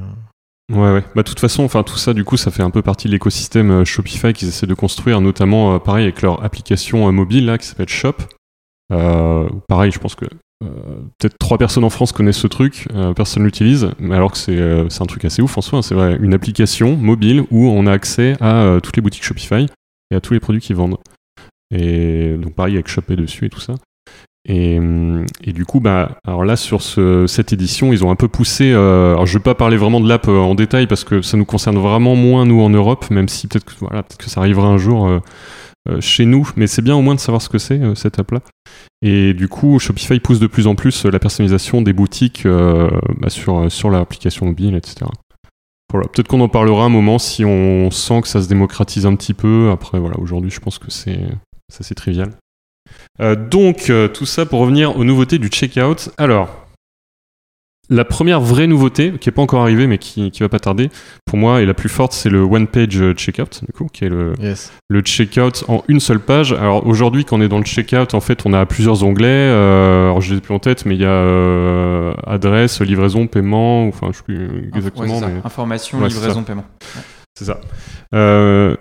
Ouais, 0.69 0.93
ouais. 0.93 1.03
Bah, 1.15 1.23
de 1.23 1.27
toute 1.27 1.39
façon, 1.39 1.63
enfin, 1.63 1.83
tout 1.83 1.97
ça, 1.97 2.13
du 2.13 2.23
coup, 2.23 2.37
ça 2.37 2.49
fait 2.51 2.63
un 2.63 2.69
peu 2.69 2.81
partie 2.81 3.07
de 3.07 3.13
l'écosystème 3.13 3.71
euh, 3.71 3.85
Shopify 3.85 4.31
qu'ils 4.31 4.47
essaient 4.47 4.67
de 4.67 4.73
construire, 4.73 5.19
notamment, 5.19 5.75
euh, 5.75 5.79
pareil, 5.79 6.03
avec 6.03 6.21
leur 6.21 6.43
application 6.43 7.07
euh, 7.07 7.11
mobile, 7.11 7.45
là, 7.45 7.57
qui 7.57 7.65
s'appelle 7.67 7.89
Shop. 7.89 8.15
Pareil, 9.67 9.91
je 9.91 9.99
pense 9.99 10.15
que 10.15 10.25
peut-être 11.17 11.37
trois 11.39 11.57
personnes 11.57 11.85
en 11.85 11.89
France 11.89 12.11
connaissent 12.11 12.37
ce 12.37 12.47
truc, 12.47 12.89
personne 13.15 13.45
l'utilise, 13.45 13.89
mais 13.99 14.15
alors 14.15 14.33
que 14.33 14.37
c'est 14.37 15.01
un 15.01 15.05
truc 15.05 15.23
assez 15.23 15.41
ouf 15.41 15.57
en 15.57 15.61
soi. 15.61 15.79
hein. 15.79 15.81
C'est 15.81 15.95
vrai, 15.95 16.17
une 16.19 16.33
application 16.33 16.97
mobile 16.97 17.45
où 17.51 17.69
on 17.69 17.87
a 17.87 17.91
accès 17.93 18.35
à 18.41 18.79
toutes 18.83 18.97
les 18.97 19.01
boutiques 19.01 19.23
Shopify 19.23 19.65
et 20.11 20.15
à 20.15 20.19
tous 20.19 20.33
les 20.33 20.41
produits 20.41 20.59
qu'ils 20.59 20.75
vendent. 20.75 20.97
Et 21.73 22.35
donc, 22.35 22.53
pareil, 22.53 22.73
avec 22.73 22.89
Shopé 22.89 23.15
dessus 23.15 23.45
et 23.45 23.49
tout 23.49 23.61
ça. 23.61 23.75
Et, 24.47 24.79
hum, 24.79 25.25
et 25.43 25.53
du 25.53 25.65
coup, 25.65 25.79
bah, 25.79 26.17
alors 26.25 26.43
là, 26.43 26.55
sur 26.55 26.81
ce- 26.81 27.27
cette 27.27 27.53
édition, 27.53 27.93
ils 27.93 28.03
ont 28.03 28.09
un 28.11 28.15
peu 28.15 28.27
poussé. 28.27 28.71
euh, 28.71 29.13
alors, 29.13 29.25
je 29.27 29.37
vais 29.37 29.43
pas 29.43 29.53
parler 29.55 29.77
vraiment 29.77 29.99
de 29.99 30.07
l'app 30.09 30.27
euh, 30.27 30.37
en 30.39 30.55
détail 30.55 30.87
parce 30.87 31.03
que 31.03 31.21
ça 31.21 31.37
nous 31.37 31.45
concerne 31.45 31.77
vraiment 31.77 32.15
moins, 32.15 32.45
nous, 32.45 32.61
en 32.61 32.69
Europe, 32.69 33.09
même 33.11 33.29
si 33.29 33.47
peut-être 33.47 33.65
que, 33.65 33.73
voilà, 33.79 34.03
que 34.03 34.29
ça 34.29 34.39
arrivera 34.41 34.67
un 34.67 34.77
jour 34.77 35.07
euh, 35.07 35.19
euh, 35.89 36.01
chez 36.01 36.25
nous. 36.25 36.49
Mais 36.55 36.65
c'est 36.67 36.81
bien 36.81 36.95
au 36.95 37.01
moins 37.01 37.13
de 37.15 37.19
savoir 37.19 37.41
ce 37.41 37.49
que 37.49 37.59
c'est, 37.59 37.79
euh, 37.79 37.93
cette 37.95 38.17
app-là. 38.17 38.39
Et 39.03 39.33
du 39.35 39.47
coup, 39.47 39.77
Shopify 39.79 40.19
pousse 40.19 40.39
de 40.39 40.47
plus 40.47 40.65
en 40.65 40.73
plus 40.75 41.05
euh, 41.05 41.11
la 41.11 41.19
personnalisation 41.19 41.81
des 41.83 41.93
boutiques 41.93 42.45
euh, 42.47 42.89
bah, 43.19 43.29
sur, 43.29 43.71
sur 43.71 43.89
l'application 43.91 44.47
mobile, 44.47 44.75
etc. 44.75 45.05
Voilà, 45.93 46.07
peut-être 46.07 46.27
qu'on 46.29 46.41
en 46.41 46.49
parlera 46.49 46.85
un 46.85 46.89
moment 46.89 47.19
si 47.19 47.43
on 47.45 47.91
sent 47.91 48.21
que 48.21 48.27
ça 48.27 48.41
se 48.41 48.47
démocratise 48.47 49.05
un 49.05 49.15
petit 49.15 49.33
peu. 49.33 49.69
Après, 49.71 49.99
voilà, 49.99 50.17
aujourd'hui, 50.19 50.49
je 50.49 50.59
pense 50.61 50.79
que 50.79 50.89
c'est 50.89 51.19
c'est 51.69 51.95
trivial. 51.95 52.31
Euh, 53.21 53.35
donc, 53.35 53.89
euh, 53.89 54.07
tout 54.07 54.25
ça 54.25 54.45
pour 54.45 54.59
revenir 54.61 54.97
aux 54.97 55.03
nouveautés 55.03 55.37
du 55.37 55.47
checkout. 55.49 56.09
Alors, 56.17 56.49
la 57.89 58.05
première 58.05 58.39
vraie 58.39 58.67
nouveauté, 58.67 59.11
qui 59.19 59.27
n'est 59.27 59.33
pas 59.33 59.41
encore 59.41 59.61
arrivée, 59.61 59.85
mais 59.85 59.97
qui, 59.97 60.31
qui 60.31 60.39
va 60.43 60.47
pas 60.49 60.59
tarder, 60.59 60.89
pour 61.25 61.37
moi, 61.37 61.61
et 61.61 61.65
la 61.65 61.73
plus 61.73 61.89
forte, 61.89 62.13
c'est 62.13 62.29
le 62.29 62.39
one-page 62.41 63.01
euh, 63.01 63.13
checkout, 63.13 63.63
du 63.65 63.73
coup, 63.73 63.87
qui 63.91 64.05
est 64.05 64.09
le, 64.09 64.33
Yes. 64.39 64.71
le 64.89 65.01
checkout 65.01 65.65
en 65.67 65.83
une 65.89 65.99
seule 65.99 66.21
page. 66.21 66.53
Alors 66.53 66.87
aujourd'hui, 66.87 67.25
quand 67.25 67.37
on 67.37 67.41
est 67.41 67.49
dans 67.49 67.57
le 67.57 67.65
checkout, 67.65 68.13
en 68.13 68.21
fait, 68.21 68.45
on 68.45 68.53
a 68.53 68.65
plusieurs 68.65 69.03
onglets. 69.03 69.27
Euh, 69.27 70.05
alors 70.05 70.21
je 70.21 70.31
les 70.31 70.37
ai 70.37 70.41
plus 70.41 70.53
en 70.53 70.59
tête, 70.59 70.85
mais 70.85 70.95
il 70.95 71.01
y 71.01 71.05
a 71.05 71.09
euh, 71.09 72.13
adresse, 72.25 72.79
livraison, 72.81 73.27
paiement, 73.27 73.85
enfin 73.87 74.07
je 74.13 74.17
sais 74.17 74.23
plus 74.23 74.69
exactement. 74.73 75.03
Ouais, 75.03 75.13
c'est 75.15 75.19
ça. 75.19 75.27
mais 75.27 75.41
Information, 75.43 75.99
Ouais, 75.99 76.07
livraison, 76.07 76.43
paiement. 76.43 76.65
c'est 77.37 77.45
ça. 77.45 77.59
Euh, 78.15 78.77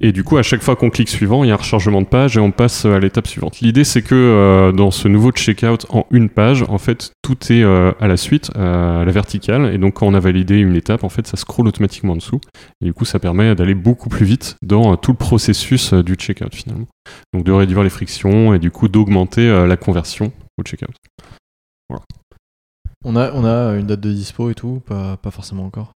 et 0.00 0.12
du 0.12 0.24
coup, 0.24 0.36
à 0.36 0.42
chaque 0.42 0.62
fois 0.62 0.74
qu'on 0.76 0.90
clique 0.90 1.08
suivant, 1.08 1.44
il 1.44 1.48
y 1.48 1.50
a 1.50 1.54
un 1.54 1.58
rechargement 1.58 2.02
de 2.02 2.06
page 2.06 2.36
et 2.36 2.40
on 2.40 2.50
passe 2.50 2.84
à 2.84 2.98
l'étape 2.98 3.26
suivante. 3.26 3.60
L'idée, 3.60 3.84
c'est 3.84 4.02
que 4.02 4.14
euh, 4.14 4.72
dans 4.72 4.90
ce 4.90 5.06
nouveau 5.06 5.30
checkout 5.30 5.86
en 5.88 6.06
une 6.10 6.28
page, 6.28 6.64
en 6.68 6.78
fait, 6.78 7.12
tout 7.22 7.36
est 7.52 7.62
euh, 7.62 7.92
à 8.00 8.08
la 8.08 8.16
suite, 8.16 8.50
à 8.56 9.04
la 9.04 9.12
verticale. 9.12 9.72
Et 9.72 9.78
donc, 9.78 9.94
quand 9.94 10.06
on 10.06 10.14
a 10.14 10.20
validé 10.20 10.58
une 10.58 10.74
étape, 10.74 11.04
en 11.04 11.08
fait, 11.08 11.26
ça 11.26 11.36
scrolle 11.36 11.68
automatiquement 11.68 12.14
en 12.14 12.16
dessous. 12.16 12.40
Et 12.80 12.86
du 12.86 12.92
coup, 12.92 13.04
ça 13.04 13.18
permet 13.18 13.54
d'aller 13.54 13.74
beaucoup 13.74 14.08
plus 14.08 14.26
vite 14.26 14.56
dans 14.62 14.92
euh, 14.92 14.96
tout 14.96 15.12
le 15.12 15.16
processus 15.16 15.94
du 15.94 16.14
checkout 16.14 16.52
finalement. 16.52 16.86
Donc, 17.32 17.44
de 17.44 17.52
réduire 17.52 17.82
les 17.82 17.90
frictions 17.90 18.52
et 18.54 18.58
du 18.58 18.70
coup 18.70 18.88
d'augmenter 18.88 19.66
la 19.66 19.76
conversion 19.76 20.32
au 20.58 20.62
checkout. 20.62 20.94
On 23.04 23.16
a, 23.16 23.32
on 23.32 23.44
a 23.44 23.76
une 23.76 23.86
date 23.86 24.00
de 24.00 24.12
dispo 24.12 24.50
et 24.50 24.54
tout, 24.54 24.82
pas, 24.86 25.18
pas 25.18 25.30
forcément 25.30 25.66
encore? 25.66 25.92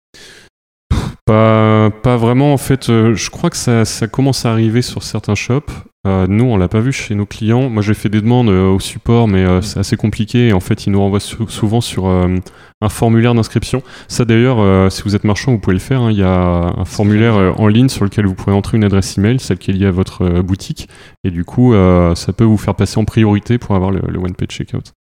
Pas, 1.29 1.91
pas 1.91 2.17
vraiment, 2.17 2.55
en 2.55 2.57
fait. 2.57 2.89
euh, 2.89 3.15
je 3.15 3.29
crois 3.29 3.51
que 3.51 3.57
ça, 3.59 3.85
commence 4.11 4.47
à 4.47 4.53
arriver 4.53 4.81
sur 4.81 5.03
certains 5.03 5.35
shops. 5.35 5.71
Euh, 6.07 6.27
nous, 6.27 6.45
on 6.47 6.57
l'a 6.57 6.69
pas 6.69 6.81
vu 6.81 6.91
chez 6.91 7.15
nos 7.15 7.27
clients. 7.27 7.69
Moi, 7.69 7.83
j'ai 7.83 7.93
fait 7.93 8.09
des 8.09 8.23
demandes 8.23 8.49
euh, 8.49 8.71
au 8.71 8.81
support, 8.81 9.29
mais 9.29 9.45
c'est 9.61 9.79
assez 9.79 9.99
compliqué. 9.99 10.49
Et 10.49 10.53
en 10.55 10.61
fait, 10.61 10.87
ils 10.87 10.91
nous 10.91 11.01
renvoient 11.01 11.21
sou- 11.21 11.47
souvent 11.51 11.83
sur 11.83 12.07
un 12.07 12.89
formulaire 12.89 13.35
d'inscription. 13.35 13.83
Ça, 14.09 14.25
d'ailleurs, 14.25 14.91
si 14.91 15.03
vous 15.03 15.15
êtes 15.17 15.25
marchand, 15.25 15.53
vous 15.53 15.59
pouvez 15.59 15.75
le 15.75 15.81
faire. 15.81 16.01
hein. 16.01 16.11
Il 16.13 16.17
y 16.17 16.23
a 16.23 16.73
un 16.75 16.85
formulaire 16.87 17.61
en 17.61 17.67
ligne 17.67 17.91
sur 17.91 18.05
lequel 18.07 18.25
vous 18.25 18.35
pouvez 18.35 18.57
entrer 18.57 18.79
une 18.79 18.85
adresse 18.85 19.19
email, 19.19 19.39
celle 19.39 19.59
qui 19.59 19.71
est 19.71 19.75
liée 19.75 19.85
à 19.85 19.91
votre 19.91 20.41
boutique. 20.41 20.89
Et 21.25 21.31
du 21.31 21.45
coup, 21.45 21.75
ça 22.15 22.33
peut 22.33 22.45
vous 22.45 22.57
faire 22.57 22.75
passer 22.75 22.97
en 22.99 23.05
priorité 23.05 23.59
pour 23.59 23.75
avoir 23.75 23.91
le, 23.91 24.01
le 24.09 24.19
one-page 24.19 24.49
checkout. 24.49 24.93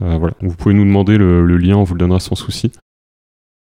Voilà. 0.00 0.34
Vous 0.42 0.54
pouvez 0.54 0.74
nous 0.74 0.84
demander 0.84 1.16
le 1.16 1.56
lien, 1.56 1.76
on 1.78 1.84
vous 1.84 1.94
le 1.94 2.00
donnera 2.00 2.20
sans 2.20 2.34
souci. 2.34 2.72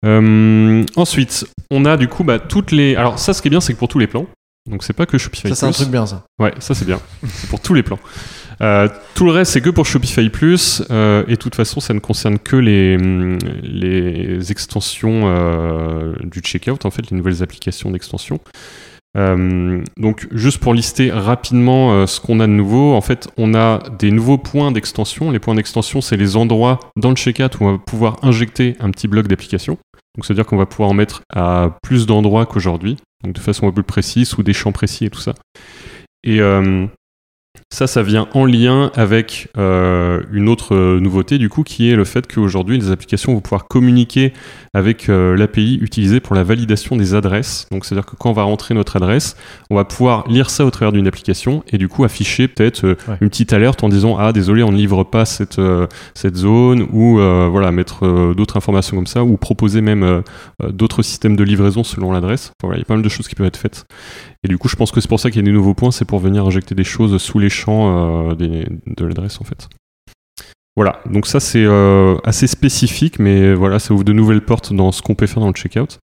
Euh, 0.04 0.84
ensuite, 0.96 1.46
on 1.70 1.84
a 1.84 1.96
du 1.96 2.08
coup 2.08 2.24
bah, 2.24 2.38
toutes 2.38 2.72
les. 2.72 2.96
Alors, 2.96 3.18
ça, 3.18 3.32
ce 3.32 3.42
qui 3.42 3.48
est 3.48 3.50
bien, 3.50 3.60
c'est 3.60 3.72
que 3.74 3.78
pour 3.78 3.88
tous 3.88 3.98
les 3.98 4.06
plans. 4.06 4.26
Donc, 4.70 4.82
c'est 4.82 4.92
pas 4.94 5.06
que 5.06 5.18
Shopify. 5.18 5.48
Ça, 5.48 5.54
c'est 5.54 5.66
un 5.66 5.68
Plus. 5.70 5.76
truc 5.76 5.88
bien, 5.90 6.06
ça. 6.06 6.24
Ouais, 6.38 6.52
ça 6.58 6.74
c'est 6.74 6.86
bien. 6.86 7.00
c'est 7.28 7.48
pour 7.50 7.60
tous 7.60 7.74
les 7.74 7.82
plans. 7.82 7.98
Euh, 8.62 8.88
tout 9.14 9.24
le 9.26 9.32
reste, 9.32 9.52
c'est 9.52 9.60
que 9.60 9.70
pour 9.70 9.84
Shopify 9.84 10.28
Plus. 10.30 10.82
euh, 10.90 11.24
et 11.26 11.32
de 11.32 11.36
toute 11.36 11.54
façon, 11.54 11.80
ça 11.80 11.92
ne 11.92 11.98
concerne 11.98 12.38
que 12.38 12.56
les, 12.56 12.96
les 13.62 14.50
extensions 14.52 16.14
du 16.22 16.40
checkout, 16.40 16.84
en 16.86 16.90
fait, 16.90 17.10
les 17.10 17.16
nouvelles 17.16 17.42
applications 17.42 17.90
d'extension. 17.90 18.40
Donc, 19.16 20.26
juste 20.32 20.58
pour 20.58 20.72
lister 20.74 21.10
rapidement 21.10 22.06
ce 22.06 22.20
qu'on 22.20 22.40
a 22.40 22.46
de 22.46 22.52
nouveau, 22.52 22.94
en 22.94 23.00
fait, 23.00 23.28
on 23.36 23.54
a 23.54 23.80
des 23.98 24.10
nouveaux 24.10 24.38
points 24.38 24.72
d'extension. 24.72 25.30
Les 25.30 25.38
points 25.40 25.54
d'extension, 25.54 26.00
c'est 26.00 26.16
les 26.16 26.36
endroits 26.36 26.80
dans 26.96 27.10
le 27.10 27.16
checkout 27.16 27.58
où 27.60 27.64
on 27.64 27.72
va 27.72 27.78
pouvoir 27.78 28.16
injecter 28.22 28.76
un 28.80 28.90
petit 28.90 29.08
bloc 29.08 29.28
d'application. 29.28 29.78
Donc, 30.16 30.24
c'est-à-dire 30.24 30.46
qu'on 30.46 30.57
va 30.57 30.66
pouvoir 30.66 30.90
en 30.90 30.94
mettre 30.94 31.22
à 31.33 31.77
plus 31.83 32.07
d'endroits 32.07 32.46
qu'aujourd'hui, 32.46 32.96
donc 33.22 33.33
de 33.35 33.40
façon 33.40 33.66
un 33.66 33.72
peu 33.72 33.83
précise, 33.83 34.29
sous 34.29 34.42
des 34.42 34.53
champs 34.53 34.72
précis 34.72 35.07
et 35.07 35.11
tout 35.11 35.20
ça. 35.20 35.35
Et 36.22 36.40
euh, 36.40 36.87
ça, 37.74 37.87
ça 37.88 38.02
vient 38.02 38.28
en 38.34 38.44
lien 38.44 38.92
avec 38.94 39.48
euh, 39.58 40.20
une 40.32 40.48
autre 40.48 40.74
euh, 40.74 41.00
nouveauté, 41.00 41.38
du 41.38 41.48
coup, 41.48 41.64
qui 41.64 41.90
est 41.90 41.96
le 41.96 42.04
fait 42.04 42.32
qu'aujourd'hui, 42.32 42.78
les 42.78 42.90
applications 42.92 43.34
vont 43.34 43.40
pouvoir 43.40 43.66
communiquer 43.66 44.32
avec 44.74 45.08
euh, 45.08 45.37
l'API 45.37 45.78
utilisée 45.82 46.20
pour 46.20 46.37
la 46.37 46.44
validation 46.44 46.96
des 46.96 47.14
adresses. 47.14 47.66
Donc, 47.72 47.84
c'est-à-dire 47.84 48.06
que 48.06 48.14
quand 48.16 48.30
on 48.30 48.32
va 48.32 48.44
rentrer 48.44 48.74
notre 48.74 48.94
adresse, 48.96 49.37
on 49.70 49.74
va 49.74 49.84
pouvoir 49.84 50.24
lire 50.28 50.50
ça 50.50 50.64
au 50.64 50.70
travers 50.70 50.92
d'une 50.92 51.08
application 51.08 51.64
et 51.72 51.76
du 51.78 51.88
coup 51.88 52.04
afficher 52.04 52.46
peut-être 52.48 52.84
euh, 52.84 52.94
Ouais. 53.08 53.16
une 53.20 53.28
petite 53.28 53.52
alerte 53.52 53.82
en 53.82 53.88
disant 53.88 54.16
ah 54.18 54.32
désolé 54.32 54.62
on 54.62 54.70
ne 54.72 54.76
livre 54.76 55.02
pas 55.04 55.24
cette 55.24 55.60
cette 56.14 56.37
zone 56.37 56.87
ou 56.92 57.18
voilà 57.50 57.70
mettre 57.72 58.32
d'autres 58.34 58.56
informations 58.56 58.96
comme 58.96 59.06
ça 59.06 59.24
ou 59.24 59.37
proposer 59.37 59.80
même 59.80 60.22
d'autres 60.70 61.02
systèmes 61.02 61.37
de 61.37 61.42
livraison 61.44 61.82
selon 61.84 62.12
l'adresse. 62.12 62.52
Enfin, 62.60 62.68
voilà, 62.68 62.76
il 62.78 62.80
y 62.80 62.82
a 62.82 62.87
pas 62.87 62.94
mal 62.94 63.02
de 63.02 63.08
choses 63.08 63.26
qui 63.28 63.34
peuvent 63.34 63.46
être 63.46 63.56
faites. 63.56 63.84
Et 64.44 64.48
du 64.48 64.59
coup, 64.59 64.68
je 64.68 64.76
pense 64.76 64.92
que 64.92 65.00
c'est 65.00 65.09
pour 65.09 65.18
ça 65.18 65.30
qu'il 65.30 65.40
y 65.40 65.44
a 65.44 65.46
des 65.46 65.52
nouveaux 65.52 65.74
points, 65.74 65.90
c'est 65.90 66.04
pour 66.04 66.18
venir 66.18 66.46
injecter 66.46 66.74
des 66.74 66.85
choses 66.85 67.20
sous 67.20 67.38
les 67.38 67.48
champs 67.48 68.28
euh, 68.30 68.35
de 68.35 69.04
l'adresse 69.04 69.40
en 69.40 69.44
fait. 69.44 69.68
Voilà, 70.76 71.00
donc 71.07 71.26
ça 71.26 71.38
c'est 71.38 71.64
euh, 71.64 72.16
assez 72.24 72.46
spécifique, 72.46 73.20
mais 73.20 73.54
voilà, 73.54 73.78
ça 73.78 73.94
ouvre 73.94 74.04
de 74.04 74.12
nouvelles 74.12 74.44
portes 74.44 74.72
dans 74.72 74.90
ce 74.92 75.02
qu'on 75.02 75.14
peut 75.14 75.26
faire 75.26 75.40
dans 75.40 75.46
le 75.46 75.54
checkout. 75.54 75.98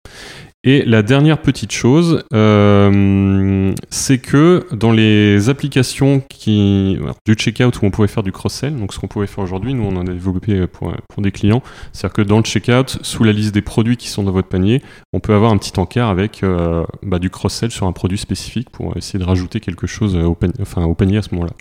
Et 0.64 0.84
la 0.84 1.02
dernière 1.04 1.40
petite 1.40 1.70
chose, 1.70 2.24
euh, 2.34 3.72
c'est 3.90 4.18
que 4.18 4.66
dans 4.72 4.90
les 4.90 5.48
applications 5.48 6.20
qui, 6.28 6.98
alors, 7.00 7.14
du 7.24 7.34
checkout 7.34 7.80
où 7.80 7.86
on 7.86 7.90
pouvait 7.92 8.08
faire 8.08 8.24
du 8.24 8.32
cross-sell, 8.32 8.76
donc 8.76 8.92
ce 8.92 8.98
qu'on 8.98 9.06
pouvait 9.06 9.28
faire 9.28 9.44
aujourd'hui, 9.44 9.72
nous 9.72 9.84
on 9.84 9.94
en 9.96 10.06
a 10.06 10.12
développé 10.12 10.66
pour, 10.66 10.92
pour 11.08 11.22
des 11.22 11.30
clients, 11.30 11.62
c'est-à-dire 11.92 12.14
que 12.14 12.22
dans 12.22 12.38
le 12.38 12.42
checkout, 12.42 12.98
sous 13.02 13.22
la 13.22 13.32
liste 13.32 13.54
des 13.54 13.62
produits 13.62 13.96
qui 13.96 14.08
sont 14.08 14.24
dans 14.24 14.32
votre 14.32 14.48
panier, 14.48 14.82
on 15.12 15.20
peut 15.20 15.32
avoir 15.32 15.52
un 15.52 15.58
petit 15.58 15.78
encart 15.78 16.10
avec 16.10 16.42
euh, 16.42 16.84
bah, 17.02 17.20
du 17.20 17.30
cross-sell 17.30 17.70
sur 17.70 17.86
un 17.86 17.92
produit 17.92 18.18
spécifique 18.18 18.70
pour 18.70 18.96
essayer 18.96 19.20
de 19.20 19.24
rajouter 19.24 19.60
quelque 19.60 19.86
chose 19.86 20.16
au 20.16 20.34
panier, 20.34 20.54
enfin, 20.60 20.84
au 20.84 20.94
panier 20.94 21.18
à 21.18 21.22
ce 21.22 21.34
moment-là. 21.36 21.52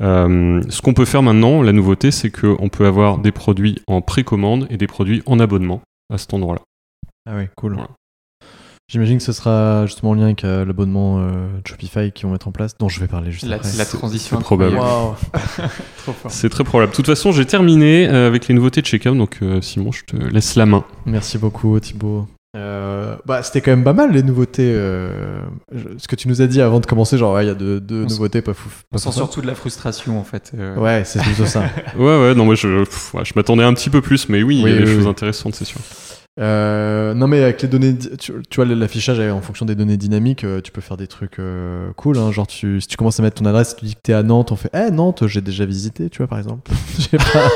Euh, 0.00 0.60
ce 0.68 0.82
qu'on 0.82 0.94
peut 0.94 1.04
faire 1.04 1.22
maintenant, 1.22 1.62
la 1.62 1.72
nouveauté, 1.72 2.10
c'est 2.10 2.30
qu'on 2.30 2.68
peut 2.68 2.86
avoir 2.86 3.18
des 3.18 3.32
produits 3.32 3.80
en 3.86 4.00
précommande 4.00 4.66
et 4.70 4.76
des 4.76 4.88
produits 4.88 5.22
en 5.26 5.38
abonnement 5.38 5.82
à 6.12 6.18
cet 6.18 6.34
endroit-là. 6.34 6.62
Ah 7.26 7.36
ouais, 7.36 7.48
cool. 7.56 7.74
Voilà. 7.74 7.90
J'imagine 8.90 9.18
que 9.18 9.22
ce 9.22 9.32
sera 9.32 9.84
justement 9.84 10.12
en 10.12 10.14
lien 10.14 10.24
avec 10.24 10.44
euh, 10.44 10.64
l'abonnement 10.64 11.18
euh, 11.18 11.46
Shopify 11.66 12.10
qu'ils 12.10 12.24
vont 12.26 12.32
mettre 12.32 12.48
en 12.48 12.52
place, 12.52 12.74
dont 12.78 12.88
je 12.88 13.00
vais 13.00 13.06
parler 13.06 13.30
juste 13.30 13.44
La, 13.46 13.56
après. 13.56 13.68
la 13.76 13.84
transition 13.84 14.38
c'est 14.38 14.42
probable. 14.44 14.76
incroyable. 14.76 14.94
Waouh. 14.98 15.14
Trop 16.04 16.12
fort. 16.14 16.30
C'est 16.30 16.48
très 16.48 16.64
probable. 16.64 16.92
De 16.92 16.96
toute 16.96 17.04
façon, 17.06 17.30
j'ai 17.30 17.44
terminé 17.44 18.08
euh, 18.08 18.26
avec 18.26 18.48
les 18.48 18.54
nouveautés 18.54 18.80
de 18.80 18.86
checkout, 18.86 19.14
donc 19.14 19.40
euh, 19.42 19.60
Simon, 19.60 19.92
je 19.92 20.04
te 20.06 20.16
laisse 20.16 20.56
la 20.56 20.64
main. 20.64 20.84
Merci 21.04 21.36
beaucoup 21.36 21.78
Thibaut. 21.80 22.26
Euh, 22.56 23.14
bah, 23.26 23.42
c'était 23.42 23.60
quand 23.60 23.72
même 23.72 23.84
pas 23.84 23.92
mal 23.92 24.10
les 24.10 24.22
nouveautés. 24.22 24.72
euh, 24.74 25.42
je- 25.70 25.98
ce 25.98 26.08
que 26.08 26.16
tu 26.16 26.26
nous 26.28 26.40
as 26.40 26.46
dit 26.46 26.62
avant 26.62 26.80
de 26.80 26.86
commencer, 26.86 27.18
genre 27.18 27.34
ouais, 27.34 27.44
il 27.44 27.48
y 27.48 27.50
a 27.50 27.54
deux, 27.54 27.80
nouveautés 28.06 28.40
pas 28.40 28.54
fou. 28.54 28.70
On 28.90 28.96
sent 28.96 29.12
surtout 29.12 29.42
de 29.42 29.46
la 29.46 29.54
frustration 29.54 30.18
en 30.18 30.24
fait. 30.24 30.52
euh, 30.58 30.76
Ouais, 30.76 31.02
c'est 31.04 31.20
plutôt 31.20 31.44
ça. 31.44 31.64
Ouais, 31.98 32.04
ouais, 32.22 32.34
non, 32.34 32.46
moi 32.46 32.54
je, 32.54 32.84
pff, 32.84 33.12
ouais, 33.12 33.24
je 33.26 33.34
m'attendais 33.36 33.64
un 33.64 33.74
petit 33.74 33.90
peu 33.90 34.00
plus, 34.00 34.30
mais 34.30 34.42
oui, 34.42 34.56
il 34.56 34.60
y 34.62 34.64
Oui, 34.64 34.72
a 34.72 34.76
des 34.78 34.84
oui, 34.86 34.94
choses 34.94 35.04
oui. 35.04 35.10
intéressantes, 35.10 35.54
c'est 35.56 35.66
sûr. 35.66 35.80
Euh, 36.38 37.14
non 37.14 37.26
mais 37.26 37.42
avec 37.42 37.60
les 37.62 37.68
données, 37.68 37.96
tu, 37.98 38.32
tu 38.48 38.56
vois 38.56 38.64
l'affichage 38.64 39.18
en 39.18 39.40
fonction 39.40 39.66
des 39.66 39.74
données 39.74 39.96
dynamiques, 39.96 40.44
euh, 40.44 40.60
tu 40.60 40.70
peux 40.70 40.80
faire 40.80 40.96
des 40.96 41.08
trucs 41.08 41.38
euh, 41.40 41.88
cool. 41.96 42.16
Hein, 42.18 42.30
genre 42.30 42.46
tu, 42.46 42.80
si 42.80 42.86
tu 42.86 42.96
commences 42.96 43.18
à 43.18 43.24
mettre 43.24 43.42
ton 43.42 43.44
adresse, 43.48 43.74
tu 43.76 43.84
dis 43.86 43.94
que 43.96 44.00
t'es 44.02 44.12
à 44.12 44.22
Nantes, 44.22 44.52
on 44.52 44.56
fait 44.56 44.70
Eh 44.72 44.90
Nantes, 44.92 45.26
j'ai 45.26 45.40
déjà 45.40 45.64
visité, 45.64 46.08
tu 46.10 46.18
vois 46.18 46.28
par 46.28 46.38
exemple. 46.38 46.70
J'ai 46.98 47.18
pas. 47.18 47.48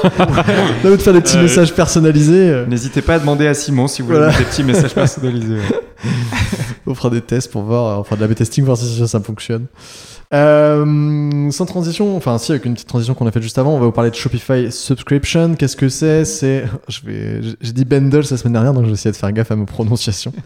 Là, 0.83 0.91
de 0.91 0.97
faire 0.97 1.13
des 1.13 1.21
petits 1.21 1.37
Ouais. 1.37 1.43
messages 1.43 1.73
personnalisés. 1.75 2.51
euh, 2.51 2.67
N'hésitez 2.67 3.03
pas 3.03 3.15
à 3.15 3.19
demander 3.21 3.47
à 3.47 3.55
Simon 3.55 3.87
si 3.87 4.03
vous 4.03 4.09
voulez 4.09 4.19
Voilà. 4.19 4.37
des 4.37 4.45
petits 4.45 4.65
messages 4.65 4.95
personnalisés. 4.95 5.55
ouais. 5.55 5.81
on 6.87 6.95
fera 6.95 7.11
des 7.11 7.21
tests 7.21 7.51
pour 7.53 7.63
voir, 7.63 8.01
on 8.01 8.05
fera 8.05 8.17
de 8.17 8.25
la 8.27 8.35
testing 8.35 8.65
voir 8.65 8.77
si 8.77 8.99
ça, 8.99 9.07
ça 9.07 9.21
fonctionne. 9.21 9.67
Euh, 10.35 11.51
sans 11.51 11.67
transition, 11.67 12.17
enfin 12.17 12.39
si 12.39 12.53
avec 12.53 12.65
une 12.65 12.73
petite 12.73 12.89
transition 12.89 13.15
qu'on 13.15 13.27
a 13.27 13.31
faite 13.31 13.43
juste 13.43 13.59
avant, 13.59 13.75
on 13.75 13.79
va 13.79 13.87
vous 13.87 13.93
parler 13.93 14.11
de 14.11 14.15
Shopify 14.15 14.73
Subscription. 14.73 15.55
Qu'est-ce 15.57 15.77
que 15.77 15.89
c'est? 15.89 16.25
C'est, 16.25 16.65
je 16.89 17.01
vais, 17.05 17.43
j'ai- 17.61 17.73
dit 17.73 17.85
bundle 17.85 18.23
la 18.31 18.37
semaine 18.37 18.55
dernière, 18.55 18.73
donc 18.73 18.85
je 18.85 18.89
vais 18.89 18.95
essayer 18.95 19.13
de 19.13 19.17
faire 19.17 19.33
gaffe 19.33 19.51
à 19.51 19.57
ma 19.57 19.67
prononciation. 19.67 20.33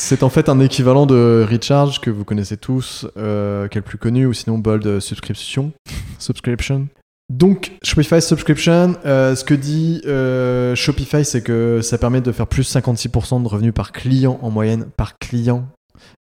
C'est 0.00 0.22
en 0.22 0.28
fait 0.28 0.48
un 0.48 0.60
équivalent 0.60 1.06
de 1.06 1.44
Recharge 1.50 2.00
que 2.00 2.08
vous 2.08 2.22
connaissez 2.22 2.56
tous, 2.56 3.04
euh, 3.16 3.66
qui 3.66 3.78
est 3.78 3.80
le 3.80 3.84
plus 3.84 3.98
connu, 3.98 4.26
ou 4.26 4.32
sinon 4.32 4.56
Bold 4.56 5.00
Subscription. 5.00 5.72
Subscription. 6.20 6.86
Donc, 7.30 7.72
Shopify 7.82 8.22
Subscription, 8.22 8.94
euh, 9.04 9.34
ce 9.34 9.42
que 9.42 9.54
dit 9.54 10.00
euh, 10.06 10.76
Shopify, 10.76 11.24
c'est 11.24 11.42
que 11.42 11.80
ça 11.82 11.98
permet 11.98 12.20
de 12.20 12.30
faire 12.30 12.46
plus 12.46 12.72
56% 12.72 13.42
de 13.42 13.48
revenus 13.48 13.74
par 13.74 13.90
client 13.90 14.38
en 14.40 14.50
moyenne, 14.50 14.86
par 14.96 15.18
client, 15.18 15.66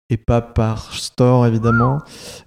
et 0.10 0.18
pas 0.18 0.42
par 0.42 0.94
store 0.94 1.46
évidemment. 1.46 2.00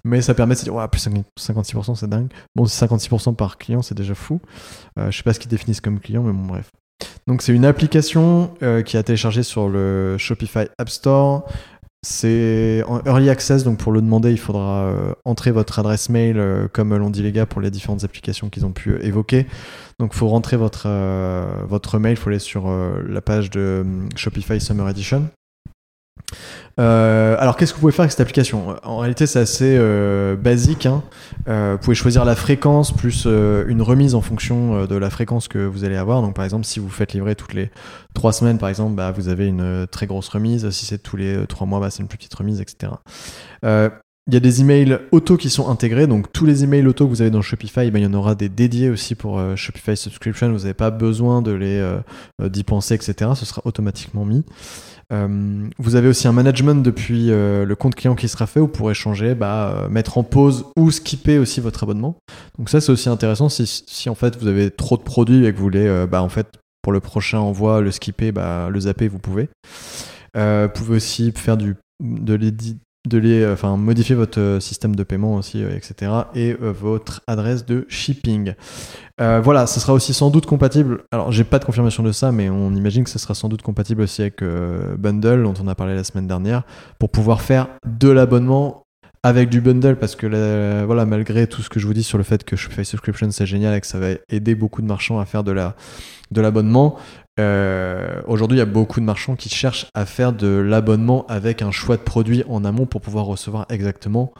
Mais 0.03 0.21
ça 0.21 0.33
permet 0.33 0.55
de 0.55 0.59
se 0.59 0.63
dire, 0.63 0.75
ouais, 0.75 0.87
plus 0.87 1.07
56%, 1.07 1.95
c'est 1.95 2.09
dingue. 2.09 2.31
Bon, 2.55 2.65
56% 2.65 3.35
par 3.35 3.57
client, 3.57 3.81
c'est 3.81 3.95
déjà 3.95 4.15
fou. 4.15 4.39
Euh, 4.97 5.11
je 5.11 5.17
sais 5.17 5.23
pas 5.23 5.33
ce 5.33 5.39
qu'ils 5.39 5.51
définissent 5.51 5.81
comme 5.81 5.99
client, 5.99 6.23
mais 6.23 6.33
bon, 6.33 6.45
bref. 6.45 6.71
Donc, 7.27 7.41
c'est 7.41 7.53
une 7.53 7.65
application 7.65 8.53
euh, 8.63 8.81
qui 8.81 8.97
a 8.97 9.03
téléchargé 9.03 9.43
sur 9.43 9.69
le 9.69 10.17
Shopify 10.17 10.67
App 10.77 10.89
Store. 10.89 11.45
C'est 12.03 12.83
en 12.87 12.99
early 13.05 13.29
access, 13.29 13.63
donc 13.63 13.77
pour 13.77 13.91
le 13.91 14.01
demander, 14.01 14.31
il 14.31 14.39
faudra 14.39 14.85
euh, 14.85 15.13
entrer 15.23 15.51
votre 15.51 15.77
adresse 15.77 16.09
mail, 16.09 16.39
euh, 16.39 16.67
comme 16.67 16.95
l'ont 16.95 17.11
dit 17.11 17.21
les 17.21 17.31
gars 17.31 17.45
pour 17.45 17.61
les 17.61 17.69
différentes 17.69 18.03
applications 18.03 18.49
qu'ils 18.49 18.65
ont 18.65 18.71
pu 18.71 18.99
évoquer. 19.03 19.45
Donc, 19.99 20.11
il 20.13 20.17
faut 20.17 20.27
rentrer 20.27 20.57
votre, 20.57 20.87
votre 21.67 21.99
mail, 21.99 22.13
il 22.13 22.17
faut 22.17 22.29
aller 22.29 22.39
sur 22.39 22.71
la 22.71 23.21
page 23.21 23.51
de 23.51 23.81
hum, 23.83 24.09
Shopify 24.15 24.59
Summer 24.59 24.89
Edition. 24.89 25.27
Euh, 26.79 27.35
alors, 27.39 27.57
qu'est-ce 27.57 27.71
que 27.71 27.77
vous 27.77 27.81
pouvez 27.81 27.91
faire 27.91 28.03
avec 28.03 28.11
cette 28.11 28.21
application? 28.21 28.75
En 28.83 28.97
réalité, 28.97 29.27
c'est 29.27 29.39
assez 29.39 29.75
euh, 29.77 30.35
basique. 30.35 30.85
hein. 30.85 31.03
Euh, 31.47 31.73
vous 31.73 31.83
pouvez 31.83 31.95
choisir 31.95 32.25
la 32.25 32.35
fréquence 32.35 32.91
plus 32.91 33.25
une 33.25 33.81
remise 33.81 34.15
en 34.15 34.21
fonction 34.21 34.85
de 34.85 34.95
la 34.95 35.09
fréquence 35.09 35.47
que 35.47 35.59
vous 35.59 35.83
allez 35.83 35.97
avoir. 35.97 36.21
Donc, 36.21 36.35
par 36.35 36.45
exemple, 36.45 36.65
si 36.65 36.79
vous 36.79 36.89
faites 36.89 37.13
livrer 37.13 37.35
toutes 37.35 37.53
les 37.53 37.69
trois 38.13 38.33
semaines, 38.33 38.57
par 38.57 38.69
exemple, 38.69 38.95
bah, 38.95 39.11
vous 39.11 39.29
avez 39.29 39.47
une 39.47 39.87
très 39.91 40.07
grosse 40.07 40.29
remise. 40.29 40.69
Si 40.71 40.85
c'est 40.85 40.99
tous 40.99 41.17
les 41.17 41.35
euh, 41.35 41.45
trois 41.45 41.67
mois, 41.67 41.79
bah, 41.79 41.89
c'est 41.89 42.01
une 42.01 42.09
petite 42.09 42.33
remise, 42.33 42.61
etc. 42.61 42.93
Il 44.27 44.35
y 44.35 44.37
a 44.37 44.39
des 44.39 44.61
emails 44.61 44.99
auto 45.11 45.35
qui 45.35 45.49
sont 45.49 45.67
intégrés, 45.67 46.05
donc 46.05 46.31
tous 46.31 46.45
les 46.45 46.63
emails 46.63 46.85
auto 46.85 47.05
que 47.05 47.09
vous 47.09 47.21
avez 47.23 47.31
dans 47.31 47.41
Shopify, 47.41 47.89
bah, 47.89 47.97
il 47.97 48.03
y 48.03 48.05
en 48.05 48.13
aura 48.13 48.35
des 48.35 48.49
dédiés 48.49 48.89
aussi 48.91 49.15
pour 49.15 49.41
Shopify 49.55 49.97
Subscription. 49.97 50.51
Vous 50.51 50.59
n'avez 50.59 50.75
pas 50.75 50.91
besoin 50.91 51.41
de 51.41 51.51
les 51.51 51.79
euh, 51.79 52.63
penser, 52.65 52.93
etc. 52.93 53.31
Ce 53.35 53.45
sera 53.45 53.61
automatiquement 53.65 54.23
mis. 54.23 54.45
Euh, 55.11 55.69
vous 55.77 55.95
avez 55.95 56.07
aussi 56.07 56.27
un 56.27 56.31
management 56.31 56.83
depuis 56.83 57.31
euh, 57.31 57.65
le 57.65 57.75
compte 57.75 57.95
client 57.95 58.15
qui 58.15 58.27
sera 58.27 58.47
fait. 58.47 58.59
Vous 58.59 58.67
pourrez 58.67 58.93
changer, 58.93 59.35
bah, 59.35 59.75
euh, 59.75 59.89
mettre 59.89 60.17
en 60.17 60.23
pause 60.23 60.65
ou 60.77 60.91
skipper 60.91 61.37
aussi 61.37 61.59
votre 61.61 61.83
abonnement. 61.83 62.17
Donc 62.57 62.69
ça, 62.69 62.81
c'est 62.81 62.91
aussi 62.91 63.09
intéressant 63.09 63.49
si, 63.49 64.09
en 64.09 64.15
fait 64.15 64.37
vous 64.37 64.47
avez 64.47 64.71
trop 64.71 64.97
de 64.97 65.03
produits 65.03 65.45
et 65.45 65.51
que 65.51 65.57
vous 65.57 65.63
voulez, 65.63 66.05
bah, 66.09 66.21
en 66.21 66.29
fait, 66.29 66.47
pour 66.81 66.93
le 66.93 66.99
prochain 66.99 67.39
envoi, 67.39 67.81
le 67.81 67.91
skipper, 67.91 68.31
bah, 68.31 68.69
le 68.69 68.79
zapper, 68.79 69.07
vous 69.07 69.19
pouvez. 69.19 69.49
Vous 70.35 70.69
pouvez 70.73 70.95
aussi 70.95 71.31
faire 71.35 71.57
du, 71.57 71.75
de 72.01 72.35
de 73.07 73.17
les, 73.17 73.41
euh, 73.41 73.53
enfin, 73.53 73.77
modifier 73.77 74.15
votre 74.15 74.39
euh, 74.39 74.59
système 74.59 74.95
de 74.95 75.03
paiement 75.03 75.35
aussi, 75.35 75.61
etc. 75.61 76.11
Et 76.35 76.55
euh, 76.61 76.71
votre 76.71 77.21
adresse 77.27 77.65
de 77.65 77.85
shipping. 77.89 78.53
Voilà, 79.19 79.67
ce 79.67 79.79
sera 79.79 79.93
aussi 79.93 80.15
sans 80.15 80.31
doute 80.31 80.47
compatible. 80.47 81.03
Alors, 81.11 81.31
j'ai 81.31 81.43
pas 81.43 81.59
de 81.59 81.65
confirmation 81.65 82.01
de 82.01 82.11
ça, 82.11 82.31
mais 82.31 82.49
on 82.49 82.73
imagine 82.73 83.03
que 83.03 83.09
ce 83.11 83.19
sera 83.19 83.35
sans 83.35 83.49
doute 83.49 83.61
compatible 83.61 84.01
aussi 84.01 84.21
avec 84.21 84.43
Bundle, 84.97 85.43
dont 85.43 85.53
on 85.61 85.67
a 85.67 85.75
parlé 85.75 85.93
la 85.93 86.03
semaine 86.03 86.25
dernière, 86.25 86.63
pour 86.97 87.11
pouvoir 87.11 87.41
faire 87.41 87.67
de 87.85 88.09
l'abonnement 88.09 88.87
avec 89.21 89.49
du 89.49 89.61
bundle, 89.61 89.97
parce 89.97 90.15
que 90.15 90.25
voilà, 90.85 91.05
malgré 91.05 91.45
tout 91.45 91.61
ce 91.61 91.69
que 91.69 91.79
je 91.79 91.85
vous 91.85 91.93
dis 91.93 92.01
sur 92.01 92.17
le 92.17 92.23
fait 92.23 92.43
que 92.43 92.55
Shopify 92.55 92.83
Subscription 92.83 93.29
c'est 93.29 93.45
génial 93.45 93.75
et 93.75 93.81
que 93.81 93.85
ça 93.85 93.99
va 93.99 94.07
aider 94.29 94.55
beaucoup 94.55 94.81
de 94.81 94.87
marchands 94.87 95.19
à 95.19 95.25
faire 95.25 95.43
de 95.43 96.41
l'abonnement. 96.41 96.97
Euh, 97.41 98.21
Aujourd'hui, 98.27 98.57
il 98.57 98.59
y 98.59 98.63
a 98.63 98.65
beaucoup 98.65 98.99
de 98.99 99.05
marchands 99.05 99.35
qui 99.35 99.49
cherchent 99.49 99.87
à 99.93 100.05
faire 100.05 100.33
de 100.33 100.47
l'abonnement 100.47 101.25
avec 101.27 101.61
un 101.61 101.71
choix 101.71 101.97
de 101.97 102.01
produits 102.01 102.43
en 102.49 102.63
amont 102.65 102.85
pour 102.85 103.01
pouvoir 103.01 103.25
recevoir 103.25 103.65
exactement 103.69 104.33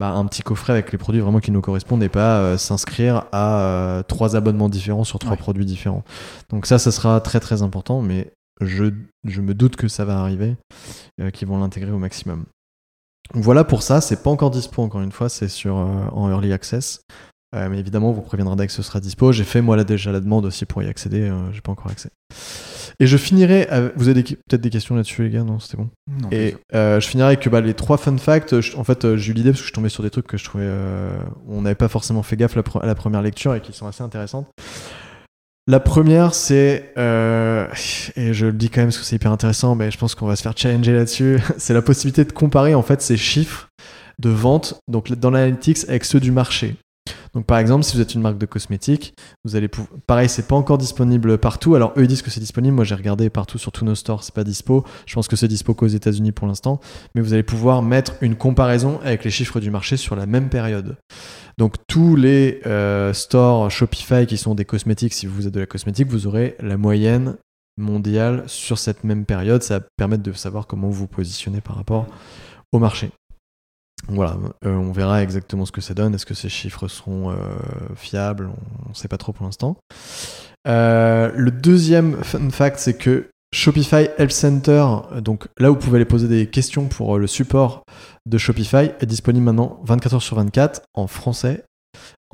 bah, 0.00 0.10
un 0.10 0.26
petit 0.26 0.42
coffret 0.42 0.72
avec 0.74 0.92
les 0.92 0.98
produits 0.98 1.20
vraiment 1.20 1.40
qui 1.40 1.50
nous 1.50 1.60
correspondent 1.62 2.02
et 2.02 2.08
pas 2.08 2.38
euh, 2.40 2.56
s'inscrire 2.58 3.24
à 3.32 3.60
euh, 3.60 4.02
trois 4.02 4.36
abonnements 4.36 4.68
différents 4.68 5.04
sur 5.04 5.18
trois 5.18 5.32
Ouais. 5.32 5.38
produits 5.38 5.64
différents. 5.64 6.04
Donc 6.50 6.66
ça, 6.66 6.78
ça 6.78 6.90
sera 6.92 7.20
très 7.20 7.40
très 7.40 7.62
important, 7.62 8.02
mais 8.02 8.32
je, 8.60 8.84
je 9.24 9.40
me 9.40 9.54
doute 9.54 9.76
que 9.76 9.88
ça 9.88 10.04
va 10.04 10.18
arriver, 10.18 10.56
qu'ils 11.32 11.48
vont 11.48 11.58
l'intégrer 11.58 11.90
au 11.92 11.98
maximum. 11.98 12.44
Voilà 13.34 13.64
pour 13.64 13.82
ça, 13.82 14.00
c'est 14.00 14.22
pas 14.22 14.30
encore 14.30 14.50
dispo 14.52 14.82
encore 14.82 15.00
une 15.02 15.10
fois, 15.12 15.28
c'est 15.28 15.48
sur 15.48 15.76
euh, 15.78 16.06
en 16.12 16.30
early 16.30 16.52
access. 16.52 17.00
Euh, 17.54 17.68
mais 17.70 17.78
évidemment, 17.78 18.10
on 18.10 18.12
vous 18.12 18.22
préviendra 18.22 18.56
dès 18.56 18.66
que 18.66 18.72
ce 18.72 18.82
sera 18.82 19.00
dispo. 19.00 19.32
J'ai 19.32 19.44
fait 19.44 19.62
moi 19.62 19.76
là 19.76 19.84
déjà 19.84 20.10
la 20.12 20.20
demande 20.20 20.44
aussi 20.46 20.64
pour 20.66 20.82
y 20.82 20.88
accéder. 20.88 21.22
euh, 21.22 21.52
J'ai 21.52 21.60
pas 21.60 21.72
encore 21.72 21.90
accès. 21.90 22.10
Et 22.98 23.06
je 23.06 23.16
finirai. 23.16 23.66
avec- 23.68 23.92
Vous 23.96 24.08
avez 24.08 24.22
peut-être 24.22 24.60
des 24.60 24.70
questions 24.70 24.94
là-dessus, 24.96 25.22
les 25.24 25.30
gars? 25.30 25.44
Non, 25.44 25.58
c'était 25.60 25.76
bon. 25.76 25.88
Non, 26.22 26.28
Et 26.32 26.56
euh, 26.74 26.98
je 27.00 27.06
finirai 27.06 27.28
avec 27.28 27.48
bah, 27.48 27.60
les 27.60 27.74
trois 27.74 27.98
fun 27.98 28.16
facts. 28.18 28.60
Je- 28.60 28.76
en 28.76 28.84
fait, 28.84 29.04
euh, 29.04 29.16
j'ai 29.16 29.30
eu 29.30 29.34
l'idée 29.34 29.50
parce 29.50 29.62
que 29.62 29.68
je 29.68 29.72
tombé 29.72 29.88
sur 29.88 30.02
des 30.02 30.10
trucs 30.10 30.26
que 30.26 30.36
je 30.36 30.44
trouvais. 30.44 30.68
on 31.48 31.62
n'avait 31.62 31.74
pas 31.76 31.88
forcément 31.88 32.22
fait 32.22 32.36
gaffe 32.36 32.56
la 32.56 32.62
pre- 32.62 32.80
à 32.82 32.86
la 32.86 32.94
première 32.94 33.22
lecture 33.22 33.54
et 33.54 33.60
qui 33.60 33.72
sont 33.72 33.86
assez 33.86 34.02
intéressantes. 34.02 34.48
La 35.68 35.80
première, 35.80 36.34
c'est. 36.34 36.92
euh, 36.96 37.66
et 38.16 38.32
je 38.32 38.46
le 38.46 38.52
dis 38.52 38.70
quand 38.70 38.80
même 38.82 38.88
parce 38.88 38.98
que 38.98 39.04
c'est 39.04 39.16
hyper 39.16 39.32
intéressant, 39.32 39.74
mais 39.74 39.90
je 39.90 39.98
pense 39.98 40.14
qu'on 40.14 40.26
va 40.26 40.36
se 40.36 40.42
faire 40.42 40.52
challenger 40.56 40.92
là-dessus. 40.92 41.38
c'est 41.58 41.74
la 41.74 41.82
possibilité 41.82 42.24
de 42.24 42.32
comparer 42.32 42.74
en 42.74 42.82
fait 42.82 43.02
ces 43.02 43.16
chiffres 43.16 43.68
de 44.18 44.30
vente 44.30 44.80
donc 44.88 45.12
dans 45.12 45.30
l'analytics 45.30 45.78
avec 45.88 46.04
ceux 46.04 46.20
du 46.20 46.30
marché. 46.30 46.76
Donc 47.36 47.44
par 47.44 47.58
exemple, 47.58 47.84
si 47.84 47.94
vous 47.94 48.00
êtes 48.00 48.14
une 48.14 48.22
marque 48.22 48.38
de 48.38 48.46
cosmétiques, 48.46 49.12
vous 49.44 49.56
allez 49.56 49.68
pouvoir. 49.68 50.00
Pareil, 50.06 50.26
c'est 50.26 50.48
pas 50.48 50.56
encore 50.56 50.78
disponible 50.78 51.36
partout. 51.36 51.74
Alors 51.74 51.92
eux 51.98 52.04
ils 52.04 52.08
disent 52.08 52.22
que 52.22 52.30
c'est 52.30 52.40
disponible. 52.40 52.74
Moi 52.74 52.84
j'ai 52.86 52.94
regardé 52.94 53.28
partout 53.28 53.58
sur 53.58 53.72
tous 53.72 53.84
nos 53.84 53.94
stores, 53.94 54.24
c'est 54.24 54.34
pas 54.34 54.42
dispo. 54.42 54.84
Je 55.04 55.12
pense 55.12 55.28
que 55.28 55.36
c'est 55.36 55.46
dispo 55.46 55.74
qu'aux 55.74 55.86
États-Unis 55.86 56.32
pour 56.32 56.46
l'instant. 56.46 56.80
Mais 57.14 57.20
vous 57.20 57.34
allez 57.34 57.42
pouvoir 57.42 57.82
mettre 57.82 58.14
une 58.22 58.36
comparaison 58.36 59.00
avec 59.04 59.22
les 59.22 59.30
chiffres 59.30 59.60
du 59.60 59.70
marché 59.70 59.98
sur 59.98 60.16
la 60.16 60.24
même 60.24 60.48
période. 60.48 60.96
Donc 61.58 61.74
tous 61.86 62.16
les 62.16 62.62
euh, 62.64 63.12
stores 63.12 63.70
Shopify 63.70 64.24
qui 64.26 64.38
sont 64.38 64.54
des 64.54 64.64
cosmétiques, 64.64 65.12
si 65.12 65.26
vous 65.26 65.46
êtes 65.46 65.52
de 65.52 65.60
la 65.60 65.66
cosmétique, 65.66 66.08
vous 66.08 66.26
aurez 66.26 66.56
la 66.60 66.78
moyenne 66.78 67.36
mondiale 67.76 68.44
sur 68.46 68.78
cette 68.78 69.04
même 69.04 69.26
période. 69.26 69.62
Ça 69.62 69.80
va 69.80 69.84
permettre 69.98 70.22
de 70.22 70.32
savoir 70.32 70.66
comment 70.66 70.88
vous 70.88 71.00
vous 71.00 71.06
positionnez 71.06 71.60
par 71.60 71.76
rapport 71.76 72.06
au 72.72 72.78
marché. 72.78 73.10
Voilà, 74.08 74.36
euh, 74.64 74.74
on 74.74 74.92
verra 74.92 75.22
exactement 75.22 75.66
ce 75.66 75.72
que 75.72 75.80
ça 75.80 75.94
donne. 75.94 76.14
Est-ce 76.14 76.26
que 76.26 76.34
ces 76.34 76.48
chiffres 76.48 76.86
seront 76.88 77.30
euh, 77.30 77.36
fiables? 77.96 78.50
On 78.86 78.90
ne 78.90 78.94
sait 78.94 79.08
pas 79.08 79.18
trop 79.18 79.32
pour 79.32 79.46
l'instant. 79.46 79.76
Euh, 80.68 81.32
le 81.34 81.50
deuxième 81.50 82.22
fun 82.22 82.50
fact, 82.50 82.78
c'est 82.78 82.96
que 82.96 83.30
Shopify 83.54 84.08
Help 84.18 84.32
Center, 84.32 84.84
donc 85.22 85.46
là 85.58 85.70
où 85.70 85.74
vous 85.74 85.80
pouvez 85.80 85.96
aller 85.96 86.04
poser 86.04 86.28
des 86.28 86.46
questions 86.48 86.86
pour 86.86 87.16
euh, 87.16 87.18
le 87.18 87.26
support 87.26 87.84
de 88.26 88.38
Shopify, 88.38 88.90
est 89.00 89.06
disponible 89.06 89.46
maintenant 89.46 89.80
24 89.84 90.14
heures 90.14 90.22
sur 90.22 90.36
24 90.36 90.82
en 90.94 91.06
français, 91.06 91.64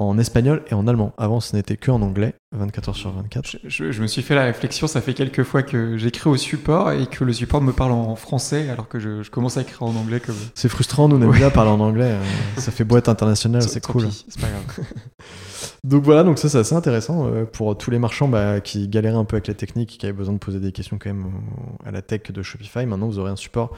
en 0.09 0.19
espagnol 0.19 0.63
et 0.71 0.75
en 0.75 0.87
allemand. 0.87 1.13
Avant, 1.19 1.41
ce 1.41 1.55
n'était 1.57 1.77
que 1.77 1.91
en 1.91 2.03
anglais, 2.03 2.35
24 2.57 2.89
heures 2.91 2.97
sur 2.97 3.11
24. 3.13 3.47
Je, 3.49 3.59
je- 3.69 3.93
je 3.93 4.03
me 4.03 4.07
suis 4.07 4.23
fait 4.23 4.35
la 4.35 4.45
réflexion, 4.45 4.87
ça 4.87 5.01
fait 5.01 5.15
quelques 5.15 5.43
fois 5.43 5.63
que 5.63 5.97
j'écris 5.97 6.29
au 6.31 6.37
support 6.37 6.93
et 6.93 7.07
que 7.07 7.25
le 7.25 7.33
support 7.33 7.61
me 7.63 7.73
parle 7.73 7.93
en 7.93 8.15
français 8.17 8.69
alors 8.69 8.89
que 8.89 8.99
je, 8.99 9.23
je 9.23 9.31
commence 9.31 9.57
à 9.57 9.63
écrire 9.63 9.83
en 9.83 9.95
anglais 9.97 10.21
comme. 10.21 10.35
C'est 10.55 10.69
frustrant, 10.69 11.09
nous 11.09 11.17
on 11.17 11.23
aime 11.23 11.29
Ouais. 11.31 11.39
bien 11.39 11.51
parler 11.51 11.71
en 11.71 11.81
anglais. 11.81 12.13
euh, 12.13 12.23
ça 12.59 12.71
fait 12.73 12.85
boîte 12.85 13.09
internationale, 13.09 13.63
c'est 13.63 13.85
cool. 13.85 14.09
C'est 14.11 14.41
pas 14.41 14.49
grave. 14.49 14.87
Donc 15.85 16.05
voilà, 16.05 16.23
donc 16.23 16.39
ça 16.39 16.49
c'est 16.49 16.59
assez 16.59 16.75
intéressant 16.75 17.27
euh, 17.27 17.45
pour 17.45 17.77
tous 17.77 17.91
les 17.91 17.99
marchands 17.99 18.29
bah, 18.29 18.61
qui 18.61 18.87
galéraient 18.89 19.17
un 19.17 19.25
peu 19.25 19.37
avec 19.37 19.49
la 19.49 19.55
technique, 19.55 19.97
qui 19.99 20.07
avaient 20.07 20.13
besoin 20.13 20.35
de 20.35 20.39
poser 20.39 20.61
des 20.61 20.71
questions 20.73 20.97
quand 21.01 21.11
même 21.11 21.27
à 21.85 21.91
la 21.91 22.03
tech 22.03 22.23
de 22.33 22.43
Shopify. 22.43 22.87
Maintenant 22.87 23.07
vous 23.09 23.19
aurez 23.19 23.31
un 23.33 23.37
support 23.37 23.73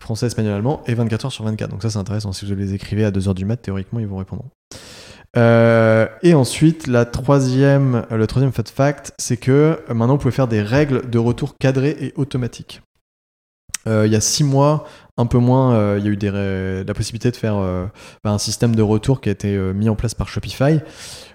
français, 0.00 0.26
espagnol, 0.26 0.52
allemand 0.54 0.82
et 0.86 0.94
24 0.94 1.26
heures 1.26 1.32
sur 1.32 1.44
24. 1.44 1.70
Donc 1.70 1.82
ça 1.82 1.90
c'est 1.90 1.98
intéressant. 1.98 2.32
Si 2.32 2.44
vous 2.44 2.54
les 2.56 2.74
écrivez 2.74 3.04
à 3.04 3.12
2h 3.12 3.34
du 3.34 3.44
mat, 3.44 3.56
théoriquement 3.56 4.00
ils 4.00 4.06
vous 4.06 4.16
répondront. 4.16 4.48
Euh, 5.36 6.06
et 6.22 6.34
ensuite, 6.34 6.86
la 6.86 7.04
troisième, 7.04 8.06
euh, 8.10 8.16
le 8.16 8.26
troisième 8.26 8.52
fun 8.52 8.62
fact, 8.64 9.12
c'est 9.18 9.36
que 9.36 9.50
euh, 9.88 9.94
maintenant 9.94 10.14
vous 10.14 10.20
pouvez 10.20 10.34
faire 10.34 10.48
des 10.48 10.62
règles 10.62 11.08
de 11.10 11.18
retour 11.18 11.56
cadrées 11.58 11.96
et 12.00 12.12
automatiques. 12.16 12.80
Il 13.86 14.10
y 14.10 14.16
a 14.16 14.20
six 14.22 14.44
mois, 14.44 14.86
un 15.18 15.26
peu 15.26 15.36
moins, 15.36 15.98
il 15.98 16.06
y 16.06 16.08
a 16.08 16.10
eu 16.10 16.84
la 16.86 16.94
possibilité 16.94 17.30
de 17.30 17.36
faire 17.36 17.56
bah, 18.24 18.30
un 18.30 18.38
système 18.38 18.74
de 18.74 18.80
retour 18.80 19.20
qui 19.20 19.28
a 19.28 19.32
été 19.32 19.58
mis 19.74 19.90
en 19.90 19.94
place 19.94 20.14
par 20.14 20.26
Shopify. 20.26 20.80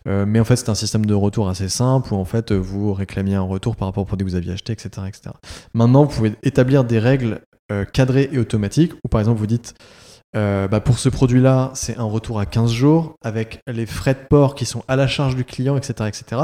Mais 0.08 0.40
en 0.40 0.44
fait, 0.44 0.56
c'est 0.56 0.70
un 0.70 0.74
système 0.74 1.06
de 1.06 1.14
retour 1.14 1.48
assez 1.48 1.70
simple 1.70 2.12
où 2.12 2.18
en 2.18 2.26
fait 2.26 2.52
vous 2.52 2.92
réclamiez 2.92 3.36
un 3.36 3.44
retour 3.44 3.76
par 3.76 3.88
rapport 3.88 4.02
au 4.02 4.08
produit 4.08 4.26
que 4.26 4.32
vous 4.32 4.36
aviez 4.36 4.54
acheté, 4.54 4.74
etc., 4.74 4.90
etc. 5.08 5.30
Maintenant, 5.76 6.06
vous 6.06 6.16
pouvez 6.16 6.34
établir 6.42 6.86
des 6.86 6.98
règles 6.98 7.42
cadrées 7.94 8.30
et 8.32 8.40
automatiques 8.40 8.94
où 9.04 9.10
par 9.10 9.22
exemple 9.22 9.38
vous 9.38 9.46
dites 9.46 9.76
euh, 10.36 10.68
bah, 10.68 10.80
pour 10.80 11.00
ce 11.00 11.10
produit-là, 11.10 11.72
c'est 11.74 11.98
un 11.98 12.04
retour 12.04 12.40
à 12.40 12.46
15 12.46 12.72
jours 12.72 13.16
avec 13.24 13.62
les 13.66 13.88
frais 13.88 14.14
de 14.14 14.20
port 14.30 14.54
qui 14.54 14.66
sont 14.66 14.84
à 14.88 14.96
la 14.96 15.08
charge 15.08 15.36
du 15.36 15.44
client, 15.44 15.76
etc., 15.76 16.08
etc. 16.08 16.42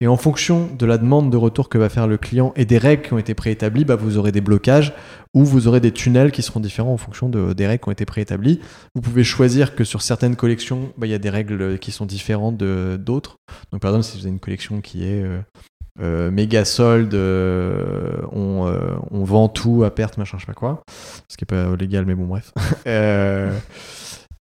Et 0.00 0.06
en 0.06 0.16
fonction 0.16 0.68
de 0.78 0.86
la 0.86 0.96
demande 0.96 1.30
de 1.30 1.36
retour 1.36 1.68
que 1.68 1.76
va 1.76 1.88
faire 1.90 2.06
le 2.06 2.16
client 2.16 2.52
et 2.56 2.64
des 2.64 2.78
règles 2.78 3.02
qui 3.02 3.12
ont 3.12 3.18
été 3.18 3.34
préétablies, 3.34 3.84
bah, 3.84 3.96
vous 3.96 4.16
aurez 4.16 4.32
des 4.32 4.40
blocages 4.40 4.94
ou 5.34 5.44
vous 5.44 5.68
aurez 5.68 5.80
des 5.80 5.92
tunnels 5.92 6.32
qui 6.32 6.40
seront 6.42 6.60
différents 6.60 6.94
en 6.94 6.96
fonction 6.96 7.28
de- 7.28 7.52
des 7.52 7.66
règles 7.66 7.82
qui 7.82 7.88
ont 7.90 7.92
été 7.92 8.06
préétablies. 8.06 8.60
Vous 8.94 9.02
pouvez 9.02 9.22
choisir 9.24 9.74
que 9.74 9.84
sur 9.84 10.00
certaines 10.00 10.36
collections, 10.36 10.92
bah, 10.96 11.06
il 11.06 11.10
y 11.10 11.14
a 11.14 11.18
des 11.18 11.30
règles 11.30 11.78
qui 11.78 11.92
sont 11.92 12.06
différentes 12.06 12.56
d'autres. 12.56 13.38
Donc 13.70 13.82
par 13.82 13.90
exemple, 13.90 14.04
si 14.04 14.16
vous 14.18 14.24
avez 14.24 14.32
une 14.32 14.40
collection 14.40 14.80
qui 14.80 15.04
est 15.04 15.22
euh, 15.22 15.40
euh, 16.00 16.30
méga 16.30 16.64
solde, 16.64 17.14
euh, 17.14 18.16
on, 18.32 18.66
euh, 18.66 18.94
on 19.10 19.24
vend 19.24 19.48
tout 19.48 19.84
à 19.84 19.90
perte, 19.90 20.18
machin, 20.18 20.36
je 20.38 20.42
sais 20.42 20.46
pas 20.46 20.54
quoi, 20.54 20.82
ce 21.28 21.36
qui 21.36 21.44
est 21.44 21.46
pas 21.46 21.74
légal, 21.76 22.04
mais 22.06 22.14
bon, 22.14 22.26
bref. 22.26 22.52
Euh, 22.86 23.52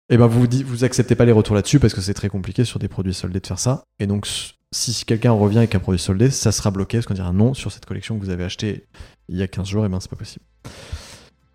et 0.10 0.18
ben 0.18 0.28
vous 0.28 0.46
vous 0.66 0.84
acceptez 0.84 1.16
pas 1.16 1.26
les 1.26 1.32
retours 1.32 1.56
là-dessus 1.56 1.80
parce 1.80 1.96
que 1.96 2.02
c'est 2.02 2.14
très 2.14 2.30
compliqué 2.30 2.64
sur 2.64 2.78
des 2.78 2.88
produits 2.88 3.14
soldés 3.14 3.40
de 3.40 3.48
faire 3.48 3.58
ça. 3.58 3.84
Et 4.00 4.06
donc 4.06 4.28
si 4.72 5.06
quelqu'un 5.06 5.32
revient 5.32 5.60
avec 5.60 5.74
un 5.74 5.80
produit 5.80 6.00
soldé, 6.00 6.30
ça 6.30 6.52
sera 6.52 6.70
bloqué 6.70 6.98
parce 6.98 7.08
qu'on 7.08 7.16
dira 7.16 7.32
non 7.32 7.56
sur 7.56 7.72
cette 7.72 7.86
collection 7.86 8.20
que 8.20 8.24
vous 8.24 8.30
avez 8.30 8.44
achetée 8.44 8.86
il 9.30 9.38
y 9.38 9.42
a 9.42 9.48
15 9.48 9.68
jours, 9.68 9.86
et 9.86 9.90
ben 9.90 10.00
c'est 10.00 10.10
pas 10.10 10.16
possible. 10.16 10.46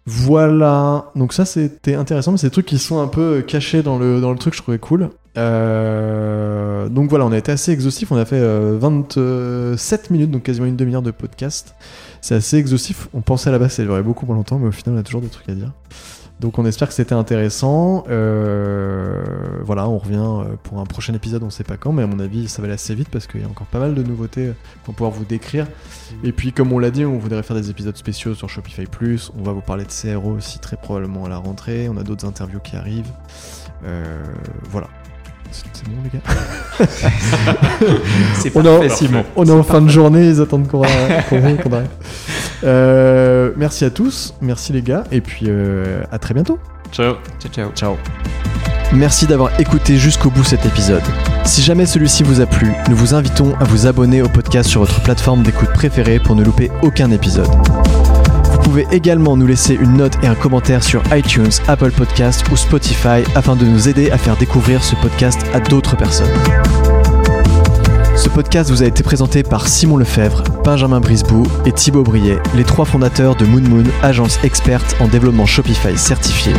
Voilà, 0.06 1.12
donc 1.14 1.32
ça 1.32 1.44
c'était 1.44 1.94
intéressant, 1.94 2.32
mais 2.32 2.38
c'est 2.38 2.48
des 2.48 2.52
trucs 2.52 2.66
qui 2.66 2.78
sont 2.78 3.00
un 3.00 3.06
peu 3.06 3.42
cachés 3.42 3.82
dans 3.82 3.98
le, 3.98 4.20
dans 4.20 4.32
le 4.32 4.38
truc, 4.38 4.54
je 4.54 4.62
trouvais 4.62 4.78
cool. 4.78 5.10
Euh, 5.36 6.88
donc 6.88 7.08
voilà, 7.08 7.24
on 7.26 7.32
a 7.32 7.38
été 7.38 7.52
assez 7.52 7.72
exhaustif, 7.72 8.10
on 8.12 8.16
a 8.16 8.24
fait 8.24 8.40
euh, 8.40 8.76
27 8.80 10.10
minutes, 10.10 10.30
donc 10.30 10.42
quasiment 10.42 10.66
une 10.66 10.76
demi-heure 10.76 11.02
de 11.02 11.10
podcast. 11.10 11.74
C'est 12.20 12.34
assez 12.34 12.56
exhaustif, 12.56 13.08
on 13.14 13.20
pensait 13.20 13.48
à 13.48 13.52
la 13.52 13.58
base 13.58 13.68
que 13.68 13.74
ça 13.74 13.82
durerait 13.82 14.02
beaucoup 14.02 14.26
moins 14.26 14.36
longtemps, 14.36 14.58
mais 14.58 14.68
au 14.68 14.72
final 14.72 14.96
on 14.96 15.00
a 15.00 15.02
toujours 15.02 15.20
des 15.20 15.28
trucs 15.28 15.48
à 15.48 15.54
dire. 15.54 15.72
Donc 16.40 16.58
on 16.58 16.64
espère 16.64 16.88
que 16.88 16.94
c'était 16.94 17.14
intéressant. 17.14 18.04
Euh, 18.08 19.22
voilà, 19.62 19.86
on 19.88 19.98
revient 19.98 20.16
euh, 20.16 20.56
pour 20.62 20.80
un 20.80 20.86
prochain 20.86 21.12
épisode, 21.12 21.42
on 21.42 21.50
sait 21.50 21.64
pas 21.64 21.76
quand, 21.76 21.92
mais 21.92 22.02
à 22.02 22.06
mon 22.06 22.18
avis 22.18 22.48
ça 22.48 22.62
va 22.62 22.66
aller 22.66 22.74
assez 22.74 22.94
vite 22.94 23.10
parce 23.10 23.26
qu'il 23.26 23.42
y 23.42 23.44
a 23.44 23.46
encore 23.46 23.66
pas 23.66 23.78
mal 23.78 23.94
de 23.94 24.02
nouveautés 24.02 24.52
qu'on 24.86 24.92
pouvoir 24.92 25.12
vous 25.12 25.26
décrire. 25.26 25.66
Et 26.24 26.32
puis 26.32 26.52
comme 26.52 26.72
on 26.72 26.78
l'a 26.78 26.90
dit, 26.90 27.04
on 27.04 27.18
voudrait 27.18 27.42
faire 27.42 27.56
des 27.56 27.68
épisodes 27.68 27.96
spéciaux 27.96 28.34
sur 28.34 28.48
Shopify 28.48 28.86
Plus. 28.86 29.30
On 29.38 29.42
va 29.42 29.52
vous 29.52 29.60
parler 29.60 29.84
de 29.84 29.90
CRO 29.90 30.30
aussi 30.30 30.58
très 30.60 30.78
probablement 30.78 31.26
à 31.26 31.28
la 31.28 31.36
rentrée. 31.36 31.90
On 31.90 31.98
a 31.98 32.02
d'autres 32.02 32.26
interviews 32.26 32.60
qui 32.60 32.76
arrivent. 32.76 33.12
Voilà. 34.70 34.88
C'est 35.50 35.88
bon 35.88 35.96
les 36.04 36.10
gars 36.18 36.86
C'est 38.34 38.52
On 38.56 38.60
a- 38.60 38.78
parfait, 38.78 38.88
Simon. 38.90 39.24
On 39.36 39.44
est 39.44 39.50
en 39.50 39.62
fin 39.62 39.80
de 39.80 39.88
journée, 39.88 40.28
ils 40.28 40.40
attendent 40.40 40.68
qu'on 40.68 40.82
qu'on- 41.28 41.56
qu'on 41.62 41.72
arrête. 41.72 41.90
Euh, 42.64 43.50
merci 43.56 43.84
à 43.84 43.90
tous, 43.90 44.34
merci 44.40 44.72
les 44.72 44.82
gars, 44.82 45.04
et 45.10 45.20
puis 45.20 45.46
euh, 45.48 46.02
à 46.12 46.18
très 46.18 46.34
bientôt. 46.34 46.58
Ciao. 46.92 47.14
Ciao, 47.40 47.50
ciao. 47.52 47.70
Ciao. 47.74 47.96
Merci 48.92 49.26
d'avoir 49.26 49.58
écouté 49.60 49.96
jusqu'au 49.96 50.30
bout 50.30 50.42
cet 50.44 50.66
épisode. 50.66 51.02
Si 51.44 51.62
jamais 51.62 51.86
celui-ci 51.86 52.22
vous 52.24 52.40
a 52.40 52.46
plu, 52.46 52.72
nous 52.88 52.96
vous 52.96 53.14
invitons 53.14 53.54
à 53.60 53.64
vous 53.64 53.86
abonner 53.86 54.20
au 54.20 54.28
podcast 54.28 54.68
sur 54.68 54.80
votre 54.80 55.00
plateforme 55.02 55.42
d'écoute 55.42 55.70
préférée 55.72 56.18
pour 56.18 56.34
ne 56.34 56.42
louper 56.44 56.70
aucun 56.82 57.10
épisode. 57.12 57.48
Vous 58.60 58.76
pouvez 58.76 58.86
également 58.92 59.38
nous 59.38 59.46
laisser 59.46 59.72
une 59.74 59.94
note 59.94 60.12
et 60.22 60.26
un 60.26 60.34
commentaire 60.34 60.84
sur 60.84 61.02
iTunes, 61.12 61.48
Apple 61.66 61.92
Podcasts 61.92 62.44
ou 62.52 62.56
Spotify 62.56 63.24
afin 63.34 63.56
de 63.56 63.64
nous 63.64 63.88
aider 63.88 64.10
à 64.10 64.18
faire 64.18 64.36
découvrir 64.36 64.84
ce 64.84 64.94
podcast 64.96 65.40
à 65.54 65.60
d'autres 65.60 65.96
personnes. 65.96 66.28
Ce 68.16 68.28
podcast 68.28 68.68
vous 68.70 68.82
a 68.82 68.86
été 68.86 69.02
présenté 69.02 69.42
par 69.42 69.66
Simon 69.66 69.96
Lefebvre, 69.96 70.44
Benjamin 70.62 71.00
Brisbou 71.00 71.44
et 71.64 71.72
Thibaut 71.72 72.02
Briet, 72.02 72.38
les 72.54 72.64
trois 72.64 72.84
fondateurs 72.84 73.34
de 73.34 73.46
Moon 73.46 73.62
Moon, 73.62 73.84
agence 74.02 74.38
experte 74.44 74.94
en 75.00 75.08
développement 75.08 75.46
Shopify 75.46 75.96
certifié. 75.96 76.52